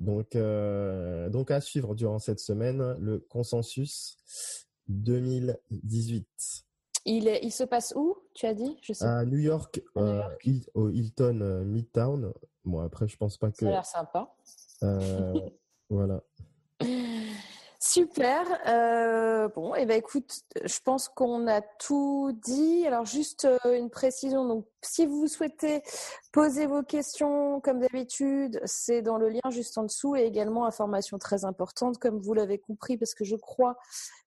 Donc, 0.00 0.34
euh, 0.34 1.28
donc 1.28 1.50
à 1.50 1.60
suivre 1.60 1.94
durant 1.94 2.18
cette 2.18 2.40
semaine, 2.40 2.96
le 2.98 3.18
consensus 3.18 4.16
2018. 4.88 6.26
Il, 7.04 7.28
est, 7.28 7.40
il 7.42 7.50
se 7.50 7.64
passe 7.64 7.92
où, 7.96 8.16
tu 8.34 8.46
as 8.46 8.54
dit? 8.54 8.78
Je 8.82 8.92
sais. 8.92 9.04
À 9.04 9.24
New 9.24 9.38
York, 9.38 9.82
euh, 9.96 10.22
au 10.74 10.90
Hilton 10.90 11.40
euh, 11.40 11.64
Midtown. 11.64 12.32
Bon, 12.64 12.80
après, 12.80 13.08
je 13.08 13.16
pense 13.16 13.38
pas 13.38 13.50
que. 13.50 13.58
Ça 13.58 13.68
a 13.68 13.70
l'air 13.70 13.86
sympa. 13.86 14.34
voilà. 15.90 16.22
Super. 17.92 18.46
Euh, 18.68 19.48
bon, 19.48 19.74
et 19.74 19.80
eh 19.80 19.84
ben 19.84 19.98
écoute, 19.98 20.42
je 20.62 20.78
pense 20.84 21.08
qu'on 21.08 21.48
a 21.48 21.60
tout 21.60 22.30
dit. 22.40 22.86
Alors 22.86 23.04
juste 23.04 23.46
euh, 23.46 23.76
une 23.76 23.90
précision. 23.90 24.46
Donc, 24.46 24.64
si 24.80 25.06
vous 25.06 25.26
souhaitez 25.26 25.82
poser 26.30 26.66
vos 26.66 26.84
questions, 26.84 27.60
comme 27.60 27.80
d'habitude, 27.80 28.60
c'est 28.64 29.02
dans 29.02 29.18
le 29.18 29.28
lien 29.28 29.50
juste 29.50 29.76
en 29.76 29.82
dessous 29.82 30.14
et 30.14 30.22
également 30.22 30.66
information 30.66 31.18
très 31.18 31.44
importante, 31.44 31.98
comme 31.98 32.20
vous 32.20 32.32
l'avez 32.32 32.58
compris, 32.58 32.96
parce 32.96 33.12
que 33.12 33.24
je 33.24 33.34
crois 33.34 33.76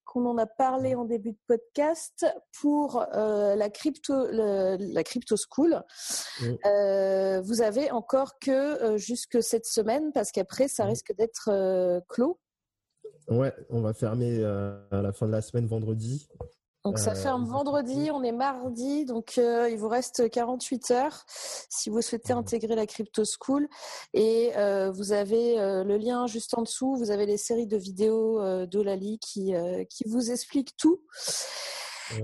qu'on 0.04 0.26
en 0.26 0.38
a 0.38 0.46
parlé 0.46 0.94
en 0.94 1.06
début 1.06 1.32
de 1.32 1.40
podcast 1.48 2.26
pour 2.60 3.06
euh, 3.14 3.56
la 3.56 3.70
crypto 3.70 4.28
la 4.30 5.04
crypto 5.06 5.38
school. 5.38 5.82
vous 6.42 7.62
avez 7.62 7.92
encore 7.92 8.40
que 8.40 8.98
jusque 8.98 9.42
cette 9.42 9.66
semaine 9.66 10.12
parce 10.12 10.34
qu'après 10.34 10.68
ça 10.68 10.84
risque 10.84 11.16
d'être 11.16 12.04
clos. 12.10 12.42
Ouais, 13.30 13.54
on 13.70 13.82
va 13.82 13.94
fermer 13.94 14.40
euh, 14.40 14.78
à 14.92 15.02
la 15.02 15.14
fin 15.14 15.28
de 15.28 15.32
la 15.32 15.42
semaine 15.42 15.66
vendredi. 15.66 16.28
Donc 16.84 17.00
ça 17.00 17.16
ferme 17.16 17.46
euh, 17.46 17.52
vendredi, 17.52 18.10
on 18.12 18.24
est 18.24 18.34
mardi, 18.34 19.06
donc 19.06 19.36
euh, 19.38 19.70
il 19.70 19.78
vous 19.78 19.88
reste 19.88 20.30
48 20.30 20.92
heures 20.92 21.24
si 21.70 21.90
vous 21.90 22.02
souhaitez 22.02 22.34
intégrer 22.34 22.76
la 22.76 22.86
Crypto 22.86 23.24
School. 23.24 23.70
Et 24.14 24.52
vous 24.94 25.14
avez 25.14 25.56
le 25.56 25.98
lien 25.98 26.28
juste 26.28 26.58
en 26.58 26.64
dessous, 26.64 26.96
vous 26.98 27.12
avez 27.12 27.26
les 27.26 27.38
séries 27.38 27.68
de 27.68 27.78
vidéos 27.78 28.66
d'Olali 28.66 29.18
qui, 29.20 29.54
qui 29.90 30.04
vous 30.10 30.30
expliquent 30.30 30.76
tout. 30.76 31.02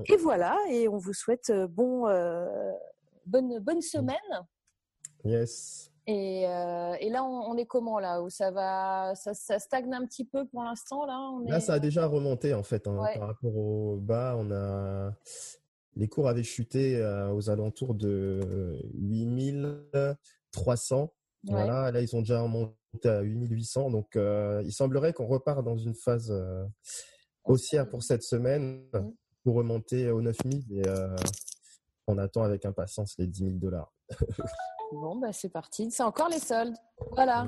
Et 0.07 0.17
voilà, 0.17 0.57
et 0.69 0.89
on 0.89 0.97
vous 0.97 1.13
souhaite 1.13 1.53
bon, 1.69 2.01
bonne, 3.25 3.59
bonne 3.59 3.81
semaine. 3.81 4.17
Yes. 5.23 5.89
Euh, 6.09 6.95
et, 6.99 7.09
là, 7.09 7.23
on, 7.23 7.55
est 7.57 7.65
comment 7.65 7.99
là 7.99 8.21
Où 8.21 8.29
ça 8.29 8.51
va 8.51 9.13
ça, 9.15 9.59
stagne 9.59 9.93
un 9.93 10.05
petit 10.05 10.25
peu 10.25 10.47
pour 10.47 10.63
l'instant 10.63 11.05
là 11.05 11.31
Là, 11.45 11.59
ça 11.59 11.73
a 11.73 11.79
déjà 11.79 12.07
remonté 12.07 12.53
en 12.53 12.63
fait 12.63 12.87
hein, 12.87 12.97
par 13.15 13.27
rapport 13.27 13.55
au 13.55 13.97
bas. 13.97 14.35
On 14.37 14.51
a 14.51 15.11
les 15.95 16.07
cours 16.07 16.29
avaient 16.29 16.43
chuté 16.43 16.97
euh, 16.97 17.33
aux 17.33 17.49
alentours 17.49 17.93
de 17.93 18.79
8300. 18.93 21.13
Voilà, 21.43 21.91
là 21.91 22.01
ils 22.01 22.15
ont 22.15 22.19
déjà 22.19 22.41
remonté 22.41 22.75
à 23.05 23.21
8800. 23.21 23.91
Donc, 23.91 24.15
euh, 24.15 24.61
il 24.65 24.71
semblerait 24.71 25.13
qu'on 25.13 25.27
repart 25.27 25.63
dans 25.63 25.77
une 25.77 25.95
phase 25.95 26.33
haussière 27.43 27.89
pour 27.89 28.03
cette 28.03 28.23
semaine 28.23 28.83
mmh. 28.93 28.99
pour 29.43 29.55
remonter 29.55 30.09
aux 30.11 30.21
9000 30.21 30.79
et 30.79 30.83
on 32.07 32.17
attend 32.17 32.43
avec 32.43 32.65
impatience 32.65 33.15
les 33.19 33.27
10 33.27 33.39
000 33.39 33.51
dollars. 33.57 33.93
Bon, 34.91 35.15
bah 35.15 35.31
c'est 35.31 35.49
parti. 35.49 35.91
C'est 35.91 36.03
encore 36.03 36.29
les 36.29 36.39
soldes. 36.39 36.75
Voilà. 37.11 37.45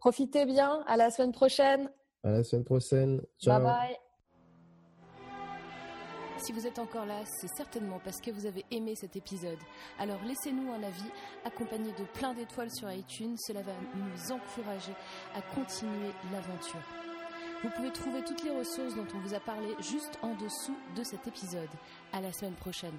Profitez 0.00 0.46
bien. 0.46 0.82
À 0.86 0.96
la 0.96 1.10
semaine 1.10 1.32
prochaine. 1.32 1.90
À 2.22 2.30
la 2.30 2.44
semaine 2.44 2.64
prochaine. 2.64 3.22
Ciao. 3.38 3.60
Bye 3.60 3.72
bye. 3.72 3.96
Si 6.38 6.52
vous 6.52 6.66
êtes 6.66 6.78
encore 6.78 7.06
là, 7.06 7.20
c'est 7.24 7.48
certainement 7.48 7.98
parce 8.04 8.20
que 8.20 8.30
vous 8.30 8.46
avez 8.46 8.64
aimé 8.70 8.94
cet 8.94 9.16
épisode. 9.16 9.58
Alors 9.98 10.18
laissez-nous 10.26 10.70
un 10.70 10.82
avis 10.82 11.10
accompagné 11.44 11.92
de 11.92 12.04
plein 12.12 12.34
d'étoiles 12.34 12.70
sur 12.70 12.92
iTunes. 12.92 13.36
Cela 13.38 13.62
va 13.62 13.72
nous 13.94 14.32
encourager 14.32 14.92
à 15.34 15.40
continuer 15.54 16.12
l'aventure. 16.32 16.80
Vous 17.62 17.70
pouvez 17.70 17.90
trouver 17.90 18.22
toutes 18.22 18.44
les 18.44 18.50
ressources 18.50 18.94
dont 18.94 19.06
on 19.14 19.18
vous 19.20 19.34
a 19.34 19.40
parlé 19.40 19.74
juste 19.80 20.18
en 20.22 20.34
dessous 20.34 20.76
de 20.94 21.02
cet 21.02 21.26
épisode. 21.26 21.70
À 22.12 22.20
la 22.20 22.32
semaine 22.32 22.54
prochaine. 22.54 22.96